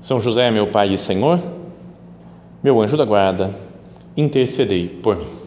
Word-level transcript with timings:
são 0.00 0.20
José, 0.20 0.50
meu 0.50 0.66
Pai 0.66 0.94
e 0.94 0.98
Senhor, 0.98 1.40
meu 2.62 2.80
anjo 2.80 2.96
da 2.96 3.04
guarda, 3.04 3.54
intercedei 4.16 4.88
por 4.88 5.16
mim. 5.16 5.40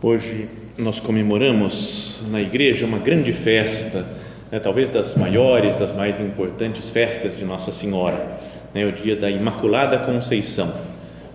Hoje 0.00 0.48
nós 0.78 1.00
comemoramos 1.00 2.22
na 2.30 2.40
igreja 2.40 2.86
uma 2.86 2.98
grande 2.98 3.32
festa 3.32 4.17
né, 4.50 4.58
talvez 4.58 4.90
das 4.90 5.14
maiores, 5.14 5.76
das 5.76 5.92
mais 5.92 6.20
importantes 6.20 6.90
festas 6.90 7.36
de 7.36 7.44
Nossa 7.44 7.72
Senhora, 7.72 8.38
né, 8.74 8.86
o 8.86 8.92
dia 8.92 9.16
da 9.16 9.30
Imaculada 9.30 9.98
Conceição, 9.98 10.72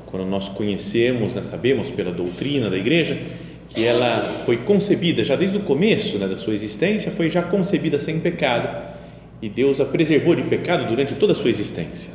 quando 0.08 0.25
nós 0.25 0.50
conhecemos, 0.50 1.34
né, 1.34 1.41
sabemos 1.41 1.91
pela 1.91 2.11
doutrina 2.11 2.69
da 2.69 2.78
Igreja 2.78 3.17
que 3.69 3.84
ela 3.84 4.23
foi 4.45 4.58
concebida 4.58 5.23
já 5.23 5.36
desde 5.36 5.58
o 5.58 5.61
começo 5.61 6.17
né, 6.17 6.28
da 6.28 6.38
sua 6.38 6.53
existência, 6.53 7.11
foi 7.11 7.30
já 7.30 7.41
concebida 7.41 8.00
sem 8.00 8.19
pecado 8.19 8.94
e 9.41 9.50
Deus 9.50 9.81
a 9.81 9.86
preservou 9.86 10.36
de 10.36 10.44
pecado 10.44 10.88
durante 10.88 11.16
toda 11.16 11.34
a 11.34 11.36
sua 11.36 11.50
existência. 11.50 12.11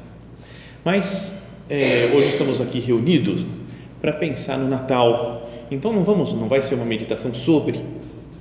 Mas 0.84 1.42
é, 1.68 2.12
hoje 2.14 2.28
estamos 2.28 2.60
aqui 2.60 2.80
reunidos 2.80 3.44
para 4.00 4.12
pensar 4.12 4.56
no 4.56 4.66
Natal. 4.66 5.50
Então 5.70 5.92
não 5.92 6.04
vamos, 6.04 6.32
não 6.32 6.48
vai 6.48 6.62
ser 6.62 6.76
uma 6.76 6.86
meditação 6.86 7.34
sobre 7.34 7.80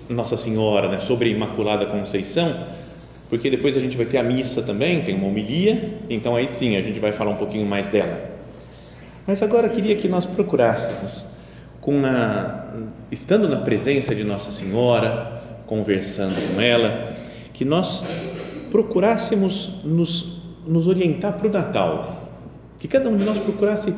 nossa 0.09 0.37
Senhora, 0.37 0.87
né, 0.87 0.99
sobre 0.99 1.29
Imaculada 1.29 1.85
Conceição, 1.85 2.53
porque 3.29 3.49
depois 3.49 3.75
a 3.75 3.79
gente 3.79 3.97
vai 3.97 4.05
ter 4.05 4.17
a 4.17 4.23
missa 4.23 4.61
também, 4.61 5.03
tem 5.03 5.15
uma 5.15 5.27
homilia, 5.27 5.99
então 6.09 6.35
aí 6.35 6.47
sim 6.47 6.77
a 6.77 6.81
gente 6.81 6.99
vai 6.99 7.11
falar 7.11 7.31
um 7.31 7.35
pouquinho 7.35 7.65
mais 7.65 7.87
dela. 7.87 8.31
Mas 9.25 9.43
agora 9.43 9.67
eu 9.67 9.71
queria 9.71 9.95
que 9.95 10.07
nós 10.07 10.25
procurássemos, 10.25 11.25
com 11.81 12.05
a, 12.05 12.67
estando 13.11 13.49
na 13.49 13.57
presença 13.57 14.15
de 14.15 14.23
Nossa 14.23 14.49
Senhora, 14.51 15.41
conversando 15.65 16.35
com 16.53 16.61
ela, 16.61 17.13
que 17.53 17.65
nós 17.65 18.03
procurássemos 18.71 19.83
nos, 19.83 20.41
nos 20.65 20.87
orientar 20.87 21.33
para 21.33 21.47
o 21.47 21.51
Natal, 21.51 22.29
que 22.79 22.87
cada 22.87 23.09
um 23.09 23.17
de 23.17 23.25
nós 23.25 23.37
procurasse 23.39 23.93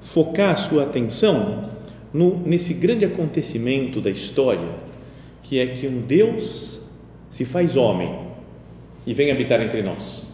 focar 0.00 0.50
a 0.50 0.56
sua 0.56 0.82
atenção 0.82 1.70
no, 2.12 2.38
nesse 2.44 2.74
grande 2.74 3.04
acontecimento 3.04 4.00
da 4.00 4.10
história 4.10 4.91
que 5.42 5.58
é 5.58 5.66
que 5.66 5.86
um 5.86 6.00
Deus 6.00 6.80
se 7.28 7.44
faz 7.44 7.76
homem 7.76 8.18
e 9.06 9.14
vem 9.14 9.30
habitar 9.30 9.60
entre 9.60 9.82
nós. 9.82 10.24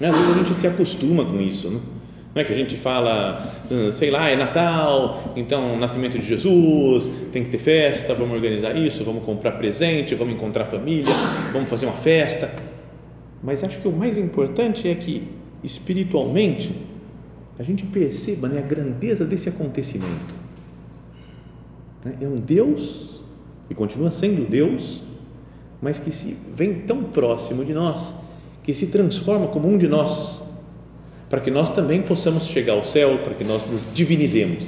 Né? 0.00 0.08
Às 0.08 0.16
vezes 0.16 0.30
a 0.30 0.38
gente 0.38 0.54
se 0.54 0.66
acostuma 0.66 1.24
com 1.24 1.40
isso, 1.40 1.70
né? 1.70 1.80
não 2.34 2.40
é 2.40 2.44
que 2.44 2.52
a 2.52 2.56
gente 2.56 2.76
fala, 2.76 3.52
hum, 3.70 3.90
sei 3.90 4.10
lá, 4.10 4.28
é 4.30 4.36
Natal, 4.36 5.32
então 5.36 5.76
nascimento 5.76 6.18
de 6.18 6.26
Jesus, 6.26 7.10
tem 7.30 7.44
que 7.44 7.50
ter 7.50 7.58
festa, 7.58 8.14
vamos 8.14 8.34
organizar 8.34 8.76
isso, 8.76 9.04
vamos 9.04 9.22
comprar 9.22 9.52
presente, 9.52 10.14
vamos 10.14 10.34
encontrar 10.34 10.64
família, 10.64 11.12
vamos 11.52 11.68
fazer 11.68 11.86
uma 11.86 11.94
festa. 11.94 12.50
Mas 13.42 13.62
acho 13.62 13.78
que 13.78 13.88
o 13.88 13.92
mais 13.92 14.16
importante 14.16 14.88
é 14.88 14.94
que 14.94 15.28
espiritualmente 15.62 16.74
a 17.58 17.62
gente 17.62 17.84
perceba 17.84 18.48
né, 18.48 18.60
a 18.60 18.62
grandeza 18.62 19.26
desse 19.26 19.50
acontecimento. 19.50 20.34
Né? 22.04 22.16
É 22.22 22.26
um 22.26 22.40
Deus 22.40 23.21
e 23.70 23.74
continua 23.74 24.10
sendo 24.10 24.48
Deus, 24.48 25.02
mas 25.80 25.98
que 25.98 26.10
se 26.10 26.36
vem 26.54 26.74
tão 26.74 27.04
próximo 27.04 27.64
de 27.64 27.72
nós, 27.72 28.16
que 28.62 28.72
se 28.72 28.88
transforma 28.88 29.48
como 29.48 29.68
um 29.68 29.76
de 29.76 29.88
nós, 29.88 30.42
para 31.28 31.40
que 31.40 31.50
nós 31.50 31.70
também 31.70 32.02
possamos 32.02 32.46
chegar 32.46 32.74
ao 32.74 32.84
céu, 32.84 33.18
para 33.24 33.34
que 33.34 33.42
nós 33.42 33.68
nos 33.70 33.86
divinizemos. 33.94 34.64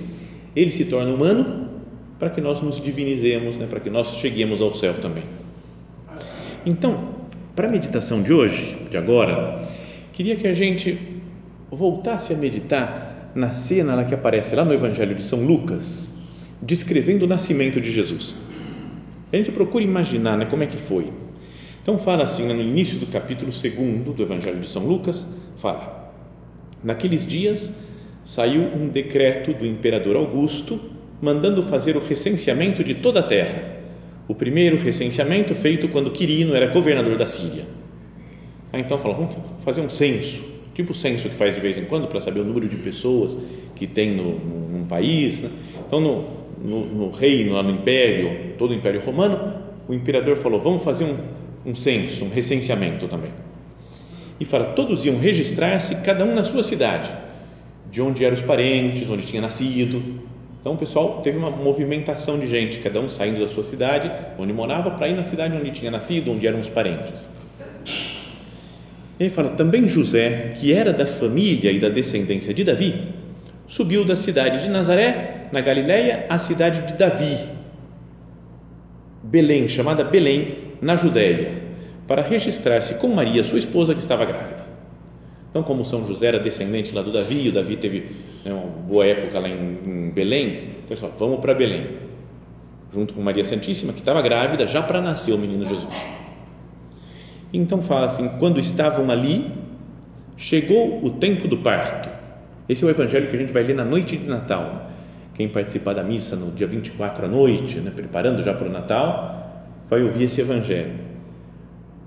Ele 0.56 0.70
se 0.70 0.86
torna 0.86 1.12
humano 1.12 1.68
para 2.18 2.30
que 2.30 2.40
nós 2.40 2.60
nos 2.60 2.80
divinizemos, 2.80 3.56
né? 3.56 3.66
para 3.68 3.80
que 3.80 3.90
nós 3.90 4.14
cheguemos 4.16 4.62
ao 4.62 4.74
céu 4.74 4.94
também. 4.94 5.24
Então, 6.64 7.14
para 7.54 7.68
a 7.68 7.70
meditação 7.70 8.22
de 8.22 8.32
hoje, 8.32 8.76
de 8.90 8.96
agora, 8.96 9.60
queria 10.12 10.36
que 10.36 10.46
a 10.46 10.54
gente 10.54 10.98
voltasse 11.70 12.32
a 12.32 12.36
meditar 12.36 13.30
na 13.34 13.50
cena 13.50 14.04
que 14.04 14.14
aparece 14.14 14.54
lá 14.54 14.64
no 14.64 14.72
Evangelho 14.72 15.14
de 15.14 15.22
São 15.22 15.44
Lucas, 15.44 16.14
descrevendo 16.62 17.24
o 17.24 17.28
nascimento 17.28 17.80
de 17.80 17.90
Jesus. 17.90 18.36
A 19.34 19.38
gente 19.38 19.50
procura 19.50 19.82
imaginar 19.82 20.38
né, 20.38 20.44
como 20.44 20.62
é 20.62 20.66
que 20.66 20.76
foi. 20.76 21.12
Então 21.82 21.98
fala 21.98 22.22
assim, 22.22 22.46
no 22.46 22.60
início 22.60 22.98
do 22.98 23.06
capítulo 23.06 23.50
2 23.50 24.16
do 24.16 24.22
Evangelho 24.22 24.60
de 24.60 24.68
São 24.68 24.86
Lucas, 24.86 25.26
fala: 25.56 26.12
Naqueles 26.82 27.26
dias 27.26 27.72
saiu 28.22 28.62
um 28.62 28.88
decreto 28.88 29.52
do 29.52 29.66
imperador 29.66 30.16
Augusto 30.16 30.80
mandando 31.20 31.62
fazer 31.62 31.96
o 31.96 32.00
recenseamento 32.00 32.84
de 32.84 32.94
toda 32.94 33.20
a 33.20 33.22
terra. 33.22 33.80
O 34.28 34.34
primeiro 34.34 34.76
recenseamento 34.76 35.54
feito 35.54 35.88
quando 35.88 36.10
Quirino 36.12 36.54
era 36.54 36.68
governador 36.68 37.18
da 37.18 37.26
Síria. 37.26 37.64
Ah, 38.72 38.78
então 38.78 38.98
fala, 38.98 39.14
vamos 39.14 39.34
fazer 39.60 39.80
um 39.80 39.90
censo, 39.90 40.42
tipo 40.74 40.92
o 40.92 40.94
censo 40.94 41.28
que 41.28 41.34
faz 41.34 41.54
de 41.54 41.60
vez 41.60 41.76
em 41.76 41.84
quando 41.84 42.06
para 42.06 42.20
saber 42.20 42.40
o 42.40 42.44
número 42.44 42.68
de 42.68 42.76
pessoas 42.76 43.36
que 43.74 43.86
tem 43.86 44.12
no, 44.12 44.38
no, 44.38 44.78
num 44.78 44.84
país. 44.86 45.40
Né? 45.40 45.50
Então 45.86 46.00
no, 46.00 46.43
no, 46.64 46.86
no 46.86 47.10
reino, 47.10 47.52
lá 47.52 47.62
no 47.62 47.70
império, 47.70 48.54
todo 48.56 48.70
o 48.70 48.74
império 48.74 49.00
romano, 49.04 49.54
o 49.86 49.92
imperador 49.92 50.36
falou: 50.36 50.58
vamos 50.58 50.82
fazer 50.82 51.04
um, 51.04 51.70
um 51.70 51.74
censo, 51.74 52.24
um 52.24 52.30
recenseamento 52.30 53.06
também. 53.06 53.30
E 54.40 54.44
fala: 54.44 54.72
todos 54.72 55.04
iam 55.04 55.18
registrar-se, 55.18 55.96
cada 55.96 56.24
um 56.24 56.34
na 56.34 56.42
sua 56.42 56.62
cidade, 56.62 57.10
de 57.90 58.00
onde 58.00 58.24
eram 58.24 58.34
os 58.34 58.42
parentes, 58.42 59.08
onde 59.10 59.26
tinha 59.26 59.42
nascido. 59.42 60.02
Então 60.60 60.72
o 60.72 60.78
pessoal 60.78 61.20
teve 61.22 61.36
uma 61.36 61.50
movimentação 61.50 62.38
de 62.38 62.46
gente, 62.46 62.78
cada 62.78 62.98
um 62.98 63.06
saindo 63.06 63.40
da 63.40 63.46
sua 63.46 63.62
cidade, 63.62 64.10
onde 64.38 64.50
morava, 64.50 64.92
para 64.92 65.06
ir 65.08 65.14
na 65.14 65.22
cidade 65.22 65.54
onde 65.54 65.70
tinha 65.72 65.90
nascido, 65.90 66.32
onde 66.32 66.46
eram 66.46 66.58
os 66.58 66.70
parentes. 66.70 67.28
E 69.20 69.24
aí 69.24 69.28
fala: 69.28 69.50
também 69.50 69.86
José, 69.86 70.54
que 70.56 70.72
era 70.72 70.94
da 70.94 71.04
família 71.04 71.70
e 71.70 71.78
da 71.78 71.90
descendência 71.90 72.54
de 72.54 72.64
Davi, 72.64 73.08
subiu 73.66 74.04
da 74.06 74.16
cidade 74.16 74.62
de 74.62 74.68
Nazaré, 74.70 75.33
na 75.52 75.60
Galiléia, 75.60 76.26
à 76.28 76.38
cidade 76.38 76.86
de 76.86 76.94
Davi, 76.94 77.38
Belém, 79.22 79.68
chamada 79.68 80.04
Belém, 80.04 80.46
na 80.80 80.96
Judéia, 80.96 81.62
para 82.06 82.22
registrar-se 82.22 82.94
com 82.94 83.08
Maria, 83.08 83.42
sua 83.42 83.58
esposa, 83.58 83.94
que 83.94 84.00
estava 84.00 84.24
grávida. 84.24 84.64
Então, 85.50 85.62
como 85.62 85.84
São 85.84 86.06
José 86.06 86.26
era 86.26 86.38
descendente 86.38 86.94
lá 86.94 87.00
do 87.02 87.12
Davi, 87.12 87.48
o 87.48 87.52
Davi 87.52 87.76
teve 87.76 88.06
né, 88.44 88.52
uma 88.52 88.66
boa 88.66 89.06
época 89.06 89.38
lá 89.38 89.48
em, 89.48 89.78
em 89.86 90.10
Belém, 90.10 90.76
então, 90.84 90.96
só, 90.96 91.08
vamos 91.08 91.40
para 91.40 91.54
Belém, 91.54 91.98
junto 92.92 93.14
com 93.14 93.22
Maria 93.22 93.44
Santíssima, 93.44 93.92
que 93.92 94.00
estava 94.00 94.20
grávida 94.20 94.66
já 94.66 94.82
para 94.82 95.00
nascer 95.00 95.32
o 95.32 95.38
menino 95.38 95.64
Jesus. 95.64 95.94
Então 97.52 97.80
fala 97.80 98.06
assim: 98.06 98.28
quando 98.40 98.58
estavam 98.58 99.10
ali, 99.10 99.50
chegou 100.36 101.04
o 101.04 101.10
tempo 101.10 101.46
do 101.46 101.58
parto 101.58 102.14
esse 102.68 102.82
é 102.82 102.86
o 102.86 102.90
evangelho 102.90 103.28
que 103.28 103.36
a 103.36 103.38
gente 103.38 103.52
vai 103.52 103.62
ler 103.62 103.74
na 103.74 103.84
noite 103.84 104.16
de 104.16 104.26
Natal. 104.26 104.90
Quem 105.34 105.48
participar 105.48 105.94
da 105.94 106.04
missa 106.04 106.36
no 106.36 106.52
dia 106.52 106.66
24 106.66 107.26
à 107.26 107.28
noite, 107.28 107.78
né, 107.78 107.90
preparando 107.94 108.42
já 108.42 108.54
para 108.54 108.68
o 108.68 108.70
Natal, 108.70 109.44
vai 109.88 110.02
ouvir 110.02 110.24
esse 110.24 110.40
evangelho. 110.40 110.92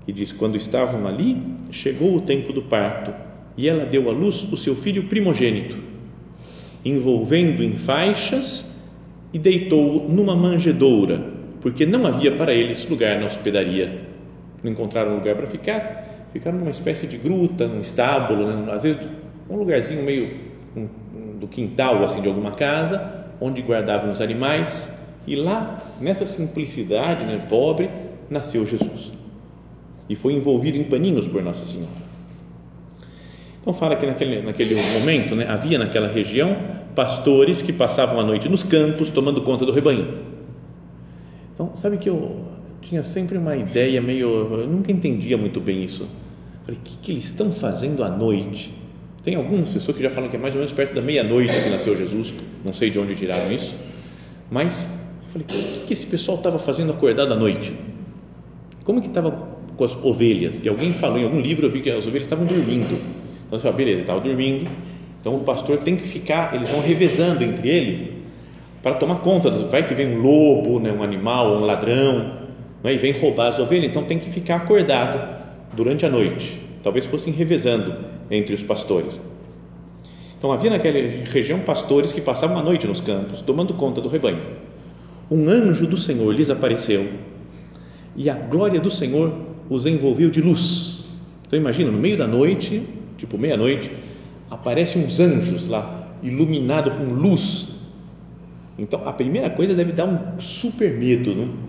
Que 0.06 0.12
diz: 0.12 0.32
Quando 0.32 0.56
estavam 0.56 1.06
ali, 1.06 1.36
chegou 1.70 2.16
o 2.16 2.22
tempo 2.22 2.54
do 2.54 2.62
parto 2.62 3.12
e 3.54 3.68
ela 3.68 3.84
deu 3.84 4.08
à 4.08 4.12
luz 4.12 4.50
o 4.50 4.56
seu 4.56 4.74
filho 4.74 5.04
primogênito, 5.04 5.76
envolvendo 6.82 7.62
em 7.62 7.76
faixas 7.76 8.82
e 9.30 9.38
deitou-o 9.38 10.08
numa 10.08 10.34
manjedoura, 10.34 11.22
porque 11.60 11.84
não 11.84 12.06
havia 12.06 12.34
para 12.34 12.54
eles 12.54 12.88
lugar 12.88 13.20
na 13.20 13.26
hospedaria. 13.26 14.06
Não 14.62 14.72
encontraram 14.72 15.14
lugar 15.14 15.36
para 15.36 15.46
ficar, 15.46 16.28
ficaram 16.32 16.58
numa 16.58 16.70
espécie 16.70 17.06
de 17.06 17.18
gruta, 17.18 17.68
num 17.68 17.82
estábulo, 17.82 18.46
né? 18.46 18.72
às 18.72 18.84
vezes 18.84 18.98
um 19.50 19.56
lugarzinho 19.56 20.02
meio 20.02 20.48
do 21.38 21.46
quintal 21.46 22.02
assim 22.02 22.22
de 22.22 22.28
alguma 22.28 22.52
casa 22.52 23.17
onde 23.40 23.62
guardavam 23.62 24.10
os 24.10 24.20
animais 24.20 24.98
e 25.26 25.36
lá 25.36 25.82
nessa 26.00 26.26
simplicidade 26.26 27.24
né, 27.24 27.46
pobre 27.48 27.90
nasceu 28.30 28.66
Jesus 28.66 29.12
e 30.08 30.14
foi 30.14 30.34
envolvido 30.34 30.78
em 30.78 30.84
paninhos 30.84 31.26
por 31.26 31.42
Nossa 31.42 31.66
Senhora 31.66 31.90
Então 33.60 33.72
fala 33.72 33.96
que 33.96 34.06
naquele, 34.06 34.42
naquele 34.42 34.74
momento 34.74 35.34
né, 35.34 35.46
havia 35.48 35.78
naquela 35.78 36.08
região 36.08 36.56
pastores 36.94 37.62
que 37.62 37.72
passavam 37.72 38.18
a 38.18 38.24
noite 38.24 38.48
nos 38.48 38.64
campos 38.64 39.08
tomando 39.08 39.42
conta 39.42 39.64
do 39.64 39.70
rebanho. 39.70 40.18
Então, 41.54 41.70
sabe 41.74 41.96
que 41.96 42.08
eu 42.08 42.44
tinha 42.80 43.04
sempre 43.04 43.38
uma 43.38 43.56
ideia 43.56 44.00
meio. 44.00 44.28
Eu 44.62 44.66
nunca 44.66 44.90
entendia 44.90 45.38
muito 45.38 45.60
bem 45.60 45.84
isso. 45.84 46.08
Falei, 46.64 46.80
o 46.80 46.82
que, 46.82 46.98
que 46.98 47.12
eles 47.12 47.26
estão 47.26 47.52
fazendo 47.52 48.02
à 48.02 48.08
noite? 48.08 48.74
Tem 49.28 49.36
algumas 49.36 49.68
pessoas 49.68 49.94
que 49.94 50.02
já 50.02 50.08
falam 50.08 50.30
que 50.30 50.36
é 50.36 50.38
mais 50.38 50.54
ou 50.54 50.60
menos 50.60 50.72
perto 50.72 50.94
da 50.94 51.02
meia-noite 51.02 51.52
que 51.52 51.68
nasceu 51.68 51.94
Jesus, 51.94 52.32
não 52.64 52.72
sei 52.72 52.88
de 52.88 52.98
onde 52.98 53.14
tiraram 53.14 53.52
isso, 53.52 53.76
mas 54.50 55.02
falei, 55.28 55.46
o 55.46 55.50
que, 55.50 55.80
que 55.80 55.92
esse 55.92 56.06
pessoal 56.06 56.38
estava 56.38 56.58
fazendo 56.58 56.92
acordado 56.92 57.30
à 57.30 57.36
noite? 57.36 57.74
Como 58.84 59.02
que 59.02 59.08
estava 59.08 59.30
com 59.76 59.84
as 59.84 59.94
ovelhas? 60.02 60.64
E 60.64 60.68
alguém 60.70 60.94
falou, 60.94 61.18
em 61.18 61.24
algum 61.24 61.42
livro 61.42 61.66
eu 61.66 61.70
vi 61.70 61.82
que 61.82 61.90
as 61.90 62.06
ovelhas 62.06 62.24
estavam 62.24 62.46
dormindo. 62.46 62.98
Então 63.46 63.58
você 63.58 63.64
fala, 63.64 63.76
beleza, 63.76 64.00
estava 64.00 64.18
dormindo, 64.18 64.66
então 65.20 65.36
o 65.36 65.40
pastor 65.40 65.76
tem 65.76 65.94
que 65.94 66.04
ficar, 66.04 66.54
eles 66.54 66.70
vão 66.70 66.80
revezando 66.80 67.44
entre 67.44 67.68
eles 67.68 68.06
para 68.82 68.94
tomar 68.94 69.16
conta, 69.16 69.50
vai 69.50 69.84
que 69.84 69.92
vem 69.92 70.16
um 70.16 70.22
lobo, 70.22 70.80
né, 70.80 70.90
um 70.90 71.02
animal, 71.02 71.54
um 71.54 71.66
ladrão, 71.66 72.48
né, 72.82 72.94
e 72.94 72.96
vem 72.96 73.12
roubar 73.12 73.48
as 73.48 73.58
ovelhas, 73.58 73.90
então 73.90 74.04
tem 74.04 74.18
que 74.18 74.30
ficar 74.30 74.56
acordado 74.56 75.44
durante 75.74 76.06
a 76.06 76.08
noite. 76.08 76.67
Talvez 76.88 77.04
fossem 77.04 77.34
revezando 77.34 77.94
entre 78.30 78.54
os 78.54 78.62
pastores. 78.62 79.20
Então 80.38 80.50
havia 80.50 80.70
naquela 80.70 80.96
região 80.96 81.60
pastores 81.60 82.12
que 82.12 82.20
passavam 82.22 82.56
a 82.56 82.62
noite 82.62 82.86
nos 82.86 83.02
campos, 83.02 83.42
tomando 83.42 83.74
conta 83.74 84.00
do 84.00 84.08
rebanho. 84.08 84.40
Um 85.30 85.50
anjo 85.50 85.86
do 85.86 85.98
Senhor 85.98 86.34
lhes 86.34 86.48
apareceu 86.48 87.06
e 88.16 88.30
a 88.30 88.34
glória 88.34 88.80
do 88.80 88.90
Senhor 88.90 89.34
os 89.68 89.84
envolveu 89.84 90.30
de 90.30 90.40
luz. 90.40 91.04
Então 91.46 91.58
imagina, 91.58 91.90
no 91.90 91.98
meio 91.98 92.16
da 92.16 92.26
noite, 92.26 92.82
tipo 93.18 93.36
meia-noite, 93.36 93.90
aparecem 94.50 95.04
uns 95.04 95.20
anjos 95.20 95.66
lá, 95.68 96.08
iluminado 96.22 96.90
com 96.92 97.04
luz. 97.12 97.68
Então 98.78 99.06
a 99.06 99.12
primeira 99.12 99.50
coisa 99.50 99.74
deve 99.74 99.92
dar 99.92 100.06
um 100.06 100.40
super 100.40 100.90
medo, 100.94 101.34
não? 101.34 101.67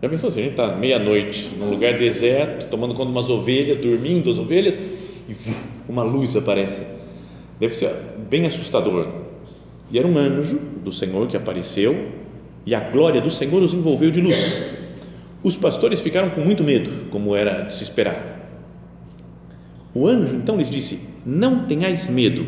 Já 0.00 0.08
pensou 0.08 0.28
assim, 0.28 0.40
a 0.40 0.42
gente 0.44 0.52
está 0.52 0.76
meia-noite, 0.76 1.50
num 1.58 1.70
lugar 1.70 1.98
deserto, 1.98 2.70
tomando 2.70 2.94
conta 2.94 3.06
de 3.06 3.12
umas 3.12 3.28
ovelhas, 3.30 3.78
dormindo 3.78 4.30
as 4.30 4.38
ovelhas, 4.38 4.76
e 5.28 5.34
uma 5.88 6.04
luz 6.04 6.36
aparece. 6.36 6.86
Deve 7.58 7.74
ser 7.74 7.92
bem 8.30 8.46
assustador. 8.46 9.08
E 9.90 9.98
era 9.98 10.06
um 10.06 10.16
anjo 10.16 10.60
do 10.84 10.92
Senhor 10.92 11.26
que 11.26 11.36
apareceu, 11.36 12.12
e 12.64 12.76
a 12.76 12.80
glória 12.80 13.20
do 13.20 13.30
Senhor 13.30 13.60
os 13.60 13.74
envolveu 13.74 14.12
de 14.12 14.20
luz. 14.20 14.78
Os 15.42 15.56
pastores 15.56 16.00
ficaram 16.00 16.30
com 16.30 16.42
muito 16.42 16.62
medo, 16.62 17.10
como 17.10 17.34
era 17.34 17.62
de 17.62 17.74
se 17.74 17.82
esperar. 17.82 18.38
O 19.92 20.06
anjo 20.06 20.36
então 20.36 20.56
lhes 20.56 20.70
disse: 20.70 21.08
Não 21.26 21.64
tenhais 21.64 22.08
medo, 22.08 22.46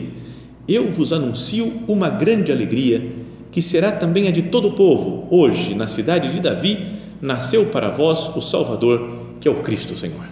eu 0.69 0.89
vos 0.89 1.13
anuncio 1.13 1.73
uma 1.89 2.11
grande 2.11 2.53
alegria, 2.53 3.13
que 3.51 3.61
será 3.61 3.91
também 3.91 4.29
a 4.29 4.31
de 4.31 4.43
todo 4.43 4.69
o 4.69 4.73
povo. 4.75 5.27
Hoje, 5.31 5.75
na 5.75 5.89
cidade 5.89 6.33
de 6.33 6.41
Davi, 6.41 7.00
nasceu 7.21 7.67
para 7.67 7.91
vós 7.91 8.35
o 8.35 8.41
Salvador, 8.41 9.09
que 9.41 9.49
é 9.49 9.51
o 9.51 9.63
Cristo 9.63 9.95
Senhor. 9.95 10.27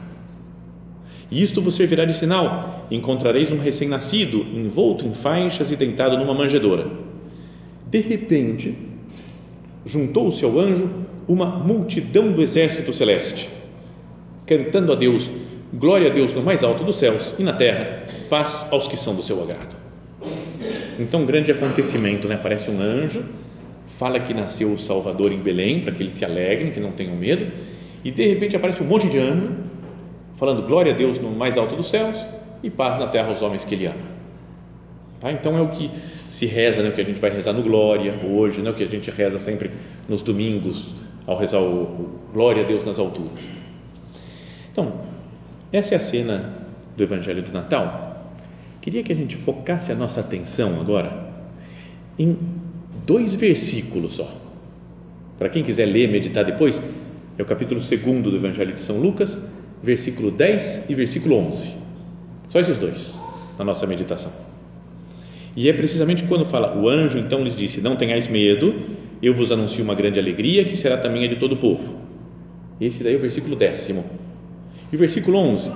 E 1.30 1.42
isto 1.42 1.60
vos 1.60 1.74
servirá 1.74 2.04
de 2.04 2.14
sinal: 2.14 2.86
encontrareis 2.90 3.52
um 3.52 3.58
recém-nascido, 3.58 4.38
envolto 4.54 5.06
em 5.06 5.12
faixas 5.12 5.70
e 5.70 5.76
deitado 5.76 6.16
numa 6.16 6.34
manjedoura. 6.34 6.90
De 7.86 8.00
repente, 8.00 8.76
juntou-se 9.84 10.44
ao 10.44 10.58
anjo 10.58 10.90
uma 11.26 11.46
multidão 11.46 12.32
do 12.32 12.40
exército 12.40 12.92
celeste, 12.92 13.48
cantando 14.46 14.92
a 14.92 14.94
Deus: 14.94 15.30
Glória 15.72 16.10
a 16.10 16.14
Deus 16.14 16.32
no 16.32 16.42
mais 16.42 16.64
alto 16.64 16.84
dos 16.84 16.96
céus 16.96 17.34
e 17.38 17.42
na 17.42 17.52
terra, 17.52 18.06
paz 18.30 18.68
aos 18.70 18.88
que 18.88 18.96
são 18.96 19.14
do 19.14 19.22
seu 19.22 19.42
agrado. 19.42 19.76
Então, 20.98 21.24
grande 21.24 21.52
acontecimento, 21.52 22.26
né? 22.26 22.34
Aparece 22.34 22.70
um 22.70 22.80
anjo 22.80 23.24
fala 23.88 24.20
que 24.20 24.32
nasceu 24.32 24.70
o 24.70 24.78
Salvador 24.78 25.32
em 25.32 25.38
Belém, 25.38 25.80
para 25.80 25.92
que 25.92 26.02
eles 26.02 26.14
se 26.14 26.24
alegrem, 26.24 26.70
que 26.70 26.78
não 26.78 26.92
tenham 26.92 27.16
medo, 27.16 27.50
e 28.04 28.10
de 28.10 28.26
repente 28.26 28.54
aparece 28.54 28.82
um 28.82 28.86
monte 28.86 29.08
de 29.08 29.18
anjo 29.18 29.56
falando 30.34 30.62
glória 30.66 30.92
a 30.92 30.96
Deus 30.96 31.18
no 31.18 31.32
mais 31.32 31.58
alto 31.58 31.74
dos 31.74 31.88
céus 31.88 32.16
e 32.62 32.70
paz 32.70 32.98
na 32.98 33.08
terra 33.08 33.28
aos 33.28 33.42
homens 33.42 33.64
que 33.64 33.74
Ele 33.74 33.86
ama. 33.86 34.18
Tá? 35.20 35.32
Então 35.32 35.56
é 35.56 35.60
o 35.60 35.68
que 35.68 35.90
se 36.30 36.46
reza, 36.46 36.82
né? 36.82 36.90
o 36.90 36.92
que 36.92 37.00
a 37.00 37.04
gente 37.04 37.18
vai 37.18 37.30
rezar 37.30 37.52
no 37.52 37.62
Glória 37.62 38.14
hoje, 38.24 38.60
né? 38.60 38.70
o 38.70 38.74
que 38.74 38.84
a 38.84 38.86
gente 38.86 39.10
reza 39.10 39.38
sempre 39.38 39.70
nos 40.08 40.22
domingos 40.22 40.94
ao 41.26 41.36
rezar 41.36 41.58
o, 41.58 41.82
o 41.82 42.20
Glória 42.32 42.62
a 42.62 42.66
Deus 42.66 42.84
nas 42.84 42.98
alturas. 42.98 43.48
Então, 44.70 44.92
essa 45.72 45.94
é 45.94 45.96
a 45.96 46.00
cena 46.00 46.54
do 46.96 47.02
Evangelho 47.02 47.42
do 47.42 47.52
Natal. 47.52 48.32
Queria 48.80 49.02
que 49.02 49.12
a 49.12 49.16
gente 49.16 49.34
focasse 49.34 49.90
a 49.90 49.96
nossa 49.96 50.20
atenção 50.20 50.80
agora 50.80 51.28
em 52.16 52.38
dois 53.08 53.34
versículos 53.34 54.16
só. 54.16 54.30
Para 55.38 55.48
quem 55.48 55.62
quiser 55.62 55.86
ler, 55.86 56.08
meditar 56.08 56.44
depois, 56.44 56.82
é 57.38 57.42
o 57.42 57.46
capítulo 57.46 57.80
2 57.80 58.22
do 58.22 58.36
Evangelho 58.36 58.74
de 58.74 58.82
São 58.82 58.98
Lucas, 58.98 59.40
versículo 59.82 60.30
10 60.30 60.90
e 60.90 60.94
versículo 60.94 61.36
11. 61.36 61.72
Só 62.50 62.60
esses 62.60 62.76
dois 62.76 63.18
na 63.58 63.64
nossa 63.64 63.86
meditação. 63.86 64.30
E 65.56 65.70
é 65.70 65.72
precisamente 65.72 66.24
quando 66.24 66.44
fala: 66.44 66.76
O 66.76 66.86
anjo 66.86 67.18
então 67.18 67.42
lhes 67.42 67.56
disse: 67.56 67.80
Não 67.80 67.96
tenhais 67.96 68.28
medo, 68.28 68.74
eu 69.22 69.32
vos 69.32 69.50
anuncio 69.50 69.82
uma 69.82 69.94
grande 69.94 70.20
alegria 70.20 70.62
que 70.64 70.76
será 70.76 70.98
também 70.98 71.24
a 71.24 71.28
de 71.28 71.36
todo 71.36 71.52
o 71.52 71.56
povo. 71.56 71.98
Esse 72.78 73.02
daí 73.02 73.14
é 73.14 73.16
o 73.16 73.20
versículo 73.20 73.56
décimo. 73.56 74.04
E 74.92 74.96
o 74.96 74.98
versículo 74.98 75.38
11 75.38 75.70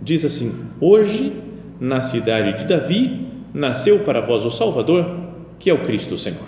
diz 0.00 0.24
assim: 0.24 0.54
Hoje, 0.80 1.34
na 1.78 2.00
cidade 2.00 2.58
de 2.58 2.64
Davi, 2.64 3.26
nasceu 3.52 3.98
para 4.00 4.22
vós 4.22 4.44
o 4.46 4.50
Salvador, 4.50 5.25
que 5.58 5.70
é 5.70 5.74
o 5.74 5.82
Cristo 5.82 6.16
Senhor. 6.16 6.46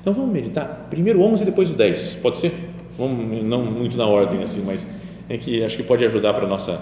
Então 0.00 0.12
vamos 0.12 0.32
meditar 0.32 0.86
primeiro 0.88 1.20
o 1.20 1.24
11 1.24 1.42
e 1.42 1.46
depois 1.46 1.70
o 1.70 1.74
10, 1.74 2.16
pode 2.16 2.36
ser? 2.38 2.52
Vamos, 2.96 3.44
não 3.44 3.64
muito 3.64 3.96
na 3.96 4.06
ordem 4.06 4.42
assim, 4.42 4.62
mas 4.64 4.88
é 5.28 5.36
que 5.36 5.62
acho 5.62 5.76
que 5.76 5.82
pode 5.82 6.04
ajudar 6.04 6.34
para 6.34 6.44
a 6.44 6.48
nossa, 6.48 6.80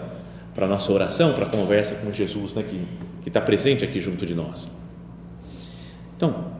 para 0.55 0.67
a 0.67 0.69
nossa 0.69 0.93
oração, 0.93 1.33
para 1.35 1.47
a 1.47 1.49
conversa 1.49 1.97
com 1.97 2.13
Jesus, 2.13 2.55
né, 2.55 2.63
que, 2.63 2.87
que 3.23 3.29
está 3.29 3.41
presente 3.41 3.85
aqui 3.85 4.01
junto 4.01 4.25
de 4.25 4.35
nós. 4.35 4.71
Então, 6.17 6.53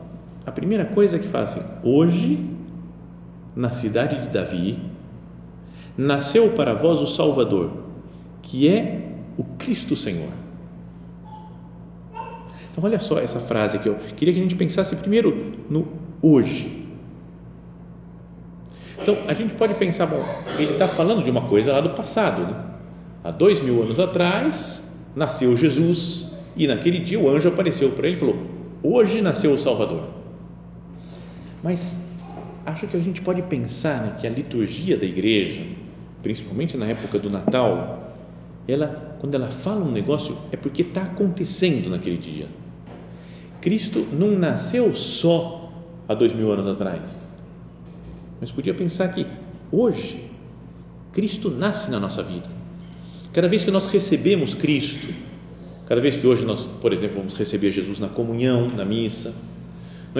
a 0.45 0.51
primeira 0.51 0.85
coisa 0.85 1.17
que 1.17 1.27
fala 1.27 1.45
assim, 1.45 1.63
hoje, 1.83 2.45
na 3.55 3.71
cidade 3.71 4.21
de 4.21 4.29
Davi, 4.29 4.79
nasceu 5.97 6.51
para 6.51 6.73
vós 6.73 7.01
o 7.01 7.05
Salvador, 7.05 7.71
que 8.41 8.69
é 8.69 9.15
o 9.37 9.43
Cristo 9.43 9.95
Senhor. 9.95 10.31
Então, 12.71 12.83
olha 12.83 12.99
só 12.99 13.19
essa 13.19 13.39
frase 13.39 13.79
que 13.79 13.89
eu 13.89 13.95
queria 14.15 14.33
que 14.33 14.39
a 14.39 14.43
gente 14.43 14.55
pensasse 14.55 14.95
primeiro 14.97 15.53
no 15.69 15.87
hoje. 16.21 16.87
Então, 19.01 19.17
a 19.27 19.33
gente 19.33 19.53
pode 19.55 19.73
pensar, 19.75 20.05
bom, 20.05 20.23
ele 20.57 20.73
está 20.73 20.87
falando 20.87 21.23
de 21.23 21.31
uma 21.31 21.41
coisa 21.41 21.73
lá 21.73 21.81
do 21.81 21.89
passado, 21.91 22.41
né? 22.41 22.65
Há 23.23 23.31
dois 23.31 23.59
mil 23.59 23.81
anos 23.81 23.99
atrás, 23.99 24.93
nasceu 25.15 25.55
Jesus 25.57 26.31
e 26.55 26.67
naquele 26.67 26.99
dia 26.99 27.19
o 27.19 27.29
anjo 27.29 27.49
apareceu 27.49 27.91
para 27.91 28.07
ele 28.07 28.15
e 28.15 28.19
falou: 28.19 28.37
Hoje 28.83 29.21
nasceu 29.21 29.51
o 29.51 29.57
Salvador. 29.57 30.03
Mas 31.63 32.09
acho 32.65 32.87
que 32.87 32.95
a 32.95 32.99
gente 32.99 33.21
pode 33.21 33.41
pensar 33.43 34.01
né, 34.01 34.15
que 34.19 34.27
a 34.27 34.29
liturgia 34.29 34.97
da 34.97 35.05
igreja, 35.05 35.63
principalmente 36.21 36.77
na 36.77 36.85
época 36.85 37.19
do 37.19 37.29
Natal, 37.29 38.08
ela, 38.71 39.17
quando 39.19 39.35
ela 39.35 39.47
fala 39.47 39.83
um 39.83 39.91
negócio, 39.91 40.37
é 40.51 40.57
porque 40.57 40.81
está 40.81 41.03
acontecendo 41.03 41.89
naquele 41.89 42.17
dia. 42.17 42.47
Cristo 43.61 44.07
não 44.11 44.31
nasceu 44.31 44.93
só 44.93 45.71
há 46.07 46.13
dois 46.13 46.33
mil 46.33 46.51
anos 46.51 46.67
atrás, 46.67 47.19
mas 48.39 48.51
podia 48.51 48.73
pensar 48.73 49.09
que 49.09 49.25
hoje 49.71 50.29
Cristo 51.11 51.49
nasce 51.49 51.91
na 51.91 51.99
nossa 51.99 52.23
vida. 52.23 52.47
Cada 53.33 53.47
vez 53.47 53.63
que 53.63 53.71
nós 53.71 53.91
recebemos 53.91 54.53
Cristo, 54.53 55.07
cada 55.85 56.01
vez 56.01 56.17
que 56.17 56.25
hoje 56.25 56.45
nós, 56.45 56.63
por 56.63 56.93
exemplo, 56.93 57.17
vamos 57.17 57.35
receber 57.35 57.71
Jesus 57.71 57.99
na 57.99 58.07
comunhão, 58.07 58.69
na 58.69 58.85
missa, 58.85 59.33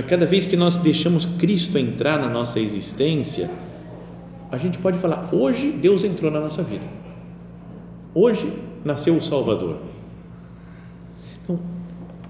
cada 0.08 0.26
vez 0.26 0.46
que 0.46 0.56
nós 0.56 0.76
deixamos 0.76 1.26
Cristo 1.26 1.78
entrar 1.78 2.20
na 2.20 2.30
nossa 2.30 2.60
existência, 2.60 3.50
a 4.52 4.58
gente 4.58 4.78
pode 4.78 4.98
falar: 4.98 5.30
hoje 5.32 5.72
Deus 5.72 6.04
entrou 6.04 6.32
na 6.32 6.40
nossa 6.40 6.62
vida, 6.62 6.84
hoje 8.14 8.52
nasceu 8.84 9.16
o 9.16 9.22
Salvador. 9.22 9.80
Então, 11.44 11.60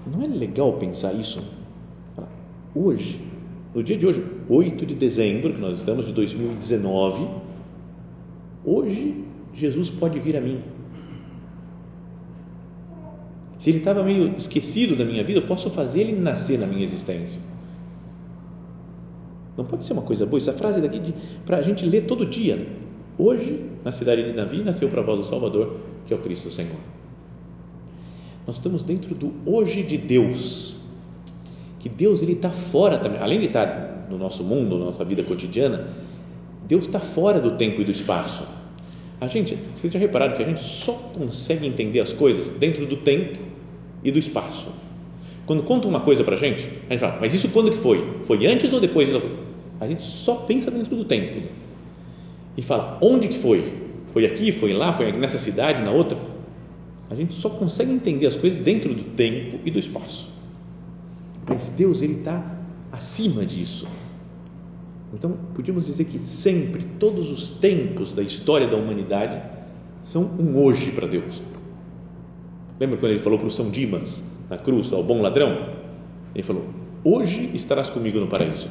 não 0.06 0.22
é 0.22 0.26
legal 0.26 0.72
pensar 0.74 1.12
isso? 1.12 1.42
Hoje, 2.74 3.20
no 3.74 3.82
dia 3.82 3.96
de 3.96 4.06
hoje, 4.06 4.24
8 4.48 4.86
de 4.86 4.94
dezembro, 4.94 5.52
que 5.52 5.60
nós 5.60 5.78
estamos 5.78 6.06
de 6.06 6.12
2019, 6.12 7.28
hoje 8.64 9.24
Jesus 9.54 9.90
pode 9.90 10.18
vir 10.18 10.36
a 10.36 10.40
mim. 10.40 10.60
Se 13.58 13.68
ele 13.68 13.78
estava 13.78 14.02
meio 14.02 14.34
esquecido 14.36 14.96
da 14.96 15.04
minha 15.04 15.22
vida, 15.22 15.40
eu 15.40 15.46
posso 15.46 15.68
fazer 15.68 16.00
ele 16.00 16.18
nascer 16.18 16.58
na 16.58 16.66
minha 16.66 16.82
existência. 16.82 17.40
Não 19.56 19.66
pode 19.66 19.84
ser 19.84 19.92
uma 19.92 20.02
coisa 20.02 20.24
boa 20.24 20.38
essa 20.38 20.54
frase 20.54 20.80
daqui 20.80 21.14
para 21.44 21.58
a 21.58 21.62
gente 21.62 21.84
ler 21.84 22.06
todo 22.06 22.24
dia. 22.24 22.66
Hoje, 23.22 23.62
na 23.84 23.92
cidade 23.92 24.22
de 24.22 24.32
Davi, 24.32 24.62
nasceu 24.62 24.88
para 24.88 25.02
vós 25.02 25.20
o 25.20 25.24
Salvador, 25.24 25.76
que 26.06 26.14
é 26.14 26.16
o 26.16 26.20
Cristo 26.20 26.50
Senhor. 26.50 26.80
nós 28.46 28.56
estamos 28.56 28.82
dentro 28.82 29.14
do 29.14 29.30
hoje 29.44 29.82
de 29.82 29.98
Deus. 29.98 30.76
Que 31.80 31.90
Deus 31.90 32.22
ele 32.22 32.32
está 32.32 32.48
fora 32.48 32.96
também, 32.96 33.20
além 33.20 33.38
de 33.40 33.46
estar 33.46 34.06
no 34.08 34.16
nosso 34.16 34.42
mundo, 34.42 34.78
na 34.78 34.86
nossa 34.86 35.04
vida 35.04 35.22
cotidiana, 35.22 35.86
Deus 36.66 36.86
está 36.86 36.98
fora 36.98 37.38
do 37.38 37.58
tempo 37.58 37.82
e 37.82 37.84
do 37.84 37.90
espaço. 37.90 38.48
A 39.20 39.28
gente, 39.28 39.54
vocês 39.74 39.92
já 39.92 39.98
repararam 39.98 40.34
que 40.34 40.42
a 40.42 40.46
gente 40.46 40.64
só 40.64 40.94
consegue 40.94 41.66
entender 41.66 42.00
as 42.00 42.14
coisas 42.14 42.48
dentro 42.48 42.86
do 42.86 42.96
tempo 42.96 43.38
e 44.02 44.10
do 44.10 44.18
espaço. 44.18 44.70
Quando 45.44 45.62
conta 45.62 45.86
uma 45.86 46.00
coisa 46.00 46.24
para 46.24 46.36
a 46.36 46.38
gente, 46.38 46.62
a 46.88 46.92
gente 46.92 47.00
fala, 47.00 47.18
mas 47.20 47.34
isso 47.34 47.50
quando 47.50 47.70
que 47.70 47.76
foi? 47.76 48.02
Foi 48.22 48.46
antes 48.46 48.72
ou 48.72 48.80
depois? 48.80 49.10
A 49.78 49.86
gente 49.86 50.02
só 50.02 50.36
pensa 50.36 50.70
dentro 50.70 50.96
do 50.96 51.04
tempo 51.04 51.42
e 52.56 52.62
fala, 52.62 52.98
onde 53.00 53.28
que 53.28 53.38
foi? 53.38 53.80
Foi 54.08 54.26
aqui, 54.26 54.50
foi 54.50 54.72
lá, 54.72 54.92
foi 54.92 55.12
nessa 55.12 55.38
cidade, 55.38 55.82
na 55.82 55.90
outra? 55.90 56.18
A 57.08 57.14
gente 57.14 57.34
só 57.34 57.50
consegue 57.50 57.92
entender 57.92 58.26
as 58.26 58.36
coisas 58.36 58.60
dentro 58.60 58.94
do 58.94 59.02
tempo 59.02 59.58
e 59.64 59.70
do 59.70 59.78
espaço. 59.78 60.30
Mas 61.48 61.68
Deus 61.70 62.02
ele 62.02 62.18
está 62.18 62.60
acima 62.92 63.44
disso. 63.44 63.86
Então, 65.12 65.36
podíamos 65.54 65.86
dizer 65.86 66.04
que 66.04 66.18
sempre, 66.18 66.84
todos 66.98 67.32
os 67.32 67.50
tempos 67.50 68.12
da 68.12 68.22
história 68.22 68.68
da 68.68 68.76
humanidade 68.76 69.42
são 70.02 70.22
um 70.22 70.56
hoje 70.62 70.92
para 70.92 71.08
Deus. 71.08 71.42
Lembra 72.78 72.96
quando 72.96 73.10
ele 73.10 73.18
falou 73.18 73.38
para 73.38 73.48
o 73.48 73.50
São 73.50 73.70
Dimas, 73.70 74.24
na 74.48 74.56
cruz, 74.56 74.92
ao 74.92 75.02
bom 75.02 75.20
ladrão? 75.20 75.74
Ele 76.34 76.44
falou: 76.44 76.66
Hoje 77.02 77.50
estarás 77.52 77.90
comigo 77.90 78.20
no 78.20 78.28
paraíso. 78.28 78.68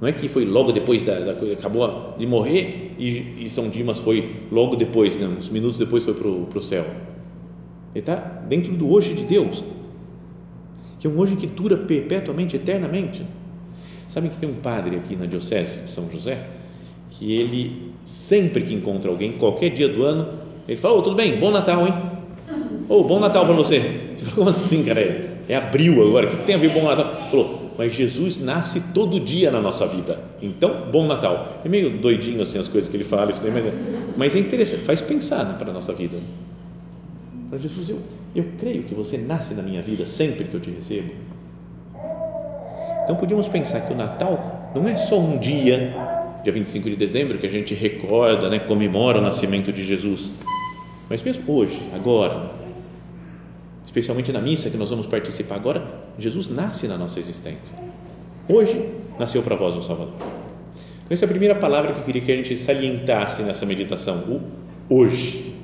Não 0.00 0.08
é 0.08 0.12
que 0.12 0.28
foi 0.28 0.44
logo 0.44 0.70
depois 0.70 1.02
da, 1.02 1.18
da 1.18 1.32
acabou 1.32 2.14
de 2.16 2.26
morrer 2.26 2.94
e, 2.98 3.44
e, 3.44 3.50
São 3.50 3.68
Dimas 3.68 3.98
foi 3.98 4.42
logo 4.50 4.76
depois, 4.76 5.16
né, 5.16 5.26
uns 5.26 5.48
minutos 5.48 5.78
depois 5.78 6.04
foi 6.04 6.14
para 6.14 6.58
o 6.58 6.62
céu. 6.62 6.84
Ele 7.94 8.00
está 8.00 8.14
dentro 8.16 8.72
do 8.74 8.90
hoje 8.92 9.14
de 9.14 9.24
Deus, 9.24 9.64
que 11.00 11.06
é 11.06 11.10
um 11.10 11.18
hoje 11.18 11.34
que 11.34 11.46
dura 11.46 11.76
perpetuamente, 11.76 12.54
eternamente. 12.54 13.22
Sabe 14.06 14.28
que 14.28 14.36
tem 14.36 14.48
um 14.48 14.54
padre 14.54 14.96
aqui 14.96 15.16
na 15.16 15.26
Diocese 15.26 15.82
de 15.82 15.90
São 15.90 16.08
José 16.10 16.46
que 17.10 17.32
ele, 17.32 17.92
sempre 18.04 18.62
que 18.62 18.74
encontra 18.74 19.10
alguém, 19.10 19.32
qualquer 19.32 19.70
dia 19.70 19.88
do 19.88 20.04
ano, 20.04 20.28
ele 20.68 20.76
fala: 20.76 20.96
oh, 20.96 21.02
tudo 21.02 21.16
bem, 21.16 21.36
bom 21.36 21.50
Natal, 21.50 21.86
hein? 21.86 21.94
Ô, 22.88 23.00
oh, 23.00 23.04
bom 23.04 23.18
Natal 23.18 23.44
para 23.44 23.54
você. 23.54 23.80
Você 24.14 24.24
fala: 24.24 24.36
como 24.36 24.50
assim, 24.50 24.84
cara? 24.84 25.00
É, 25.00 25.38
é 25.48 25.56
abril 25.56 26.06
agora, 26.06 26.26
o 26.26 26.30
que 26.30 26.44
tem 26.44 26.54
a 26.54 26.58
ver 26.58 26.70
bom 26.70 26.84
Natal? 26.84 27.12
Ele 27.20 27.30
falou: 27.30 27.57
mas 27.78 27.94
Jesus 27.94 28.42
nasce 28.42 28.92
todo 28.92 29.18
dia 29.20 29.50
na 29.50 29.60
nossa 29.60 29.86
vida. 29.86 30.20
Então, 30.42 30.90
bom 30.90 31.06
Natal. 31.06 31.60
É 31.64 31.68
meio 31.68 31.98
doidinho 31.98 32.42
assim 32.42 32.58
as 32.58 32.68
coisas 32.68 32.90
que 32.90 32.96
ele 32.96 33.04
fala, 33.04 33.30
isso 33.30 33.42
daí, 33.42 33.52
mas, 33.52 33.64
é, 33.64 33.72
mas 34.16 34.34
é 34.34 34.40
interessante, 34.40 34.82
faz 34.82 35.00
pensar 35.00 35.44
né, 35.44 35.54
para 35.56 35.70
a 35.70 35.72
nossa 35.72 35.92
vida. 35.92 36.18
Para 37.48 37.58
Jesus, 37.58 37.88
eu, 37.88 38.00
eu 38.34 38.44
creio 38.58 38.82
que 38.82 38.94
você 38.94 39.16
nasce 39.16 39.54
na 39.54 39.62
minha 39.62 39.80
vida 39.80 40.04
sempre 40.04 40.44
que 40.44 40.54
eu 40.54 40.60
te 40.60 40.70
recebo 40.70 41.12
então 43.08 43.16
podíamos 43.16 43.48
pensar 43.48 43.80
que 43.80 43.94
o 43.94 43.96
Natal 43.96 44.70
não 44.74 44.86
é 44.86 44.94
só 44.94 45.18
um 45.18 45.38
dia, 45.38 45.94
dia 46.44 46.52
25 46.52 46.90
de 46.90 46.96
dezembro, 46.96 47.38
que 47.38 47.46
a 47.46 47.50
gente 47.50 47.72
recorda, 47.74 48.50
né, 48.50 48.58
comemora 48.58 49.16
o 49.16 49.22
nascimento 49.22 49.72
de 49.72 49.82
Jesus, 49.82 50.34
mas 51.08 51.22
mesmo 51.22 51.42
hoje, 51.50 51.80
agora, 51.94 52.50
especialmente 53.88 54.30
na 54.30 54.40
missa 54.42 54.68
que 54.68 54.76
nós 54.76 54.90
vamos 54.90 55.06
participar 55.06 55.54
agora, 55.54 55.82
Jesus 56.18 56.50
nasce 56.50 56.86
na 56.86 56.98
nossa 56.98 57.18
existência. 57.18 57.74
Hoje 58.46 58.86
nasceu 59.18 59.42
para 59.42 59.56
vós 59.56 59.74
o 59.74 59.80
Salvador. 59.80 60.12
Então, 60.14 61.14
essa 61.14 61.24
é 61.24 61.26
a 61.26 61.28
primeira 61.28 61.54
palavra 61.54 61.94
que 61.94 62.00
eu 62.00 62.04
queria 62.04 62.20
que 62.20 62.30
a 62.30 62.36
gente 62.36 62.58
salientasse 62.58 63.40
nessa 63.42 63.64
meditação, 63.64 64.24
o 64.28 64.42
hoje. 64.94 65.54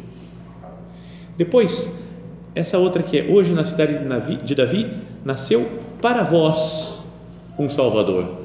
Depois, 1.37 1.99
essa 2.54 2.78
outra 2.78 3.02
que 3.02 3.19
é 3.19 3.25
hoje 3.25 3.52
na 3.52 3.62
cidade 3.62 3.99
de 4.43 4.54
Davi, 4.54 4.90
nasceu 5.23 5.83
para 6.00 6.23
vós 6.23 7.04
um 7.59 7.69
Salvador. 7.69 8.40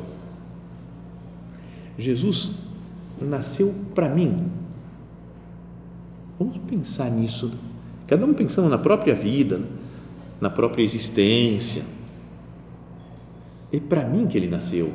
Jesus 1.97 2.51
nasceu 3.21 3.73
para 3.95 4.09
mim. 4.09 4.51
Vamos 6.37 6.57
pensar 6.69 7.09
nisso. 7.09 7.53
Cada 8.09 8.25
um 8.25 8.33
pensando 8.33 8.67
na 8.67 8.79
própria 8.79 9.13
vida, 9.13 9.61
na 10.41 10.49
própria 10.49 10.81
existência. 10.81 11.83
É 13.71 13.79
para 13.79 14.03
mim 14.03 14.25
que 14.25 14.35
ele 14.35 14.47
nasceu. 14.47 14.91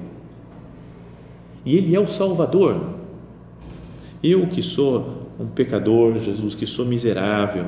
E 1.65 1.77
ele 1.77 1.95
é 1.95 2.01
o 2.01 2.09
Salvador. 2.09 2.97
Eu 4.21 4.49
que 4.49 4.61
sou 4.65 5.29
um 5.39 5.47
pecador, 5.47 6.19
Jesus, 6.19 6.57
que 6.57 6.67
sou 6.67 6.87
miserável. 6.87 7.65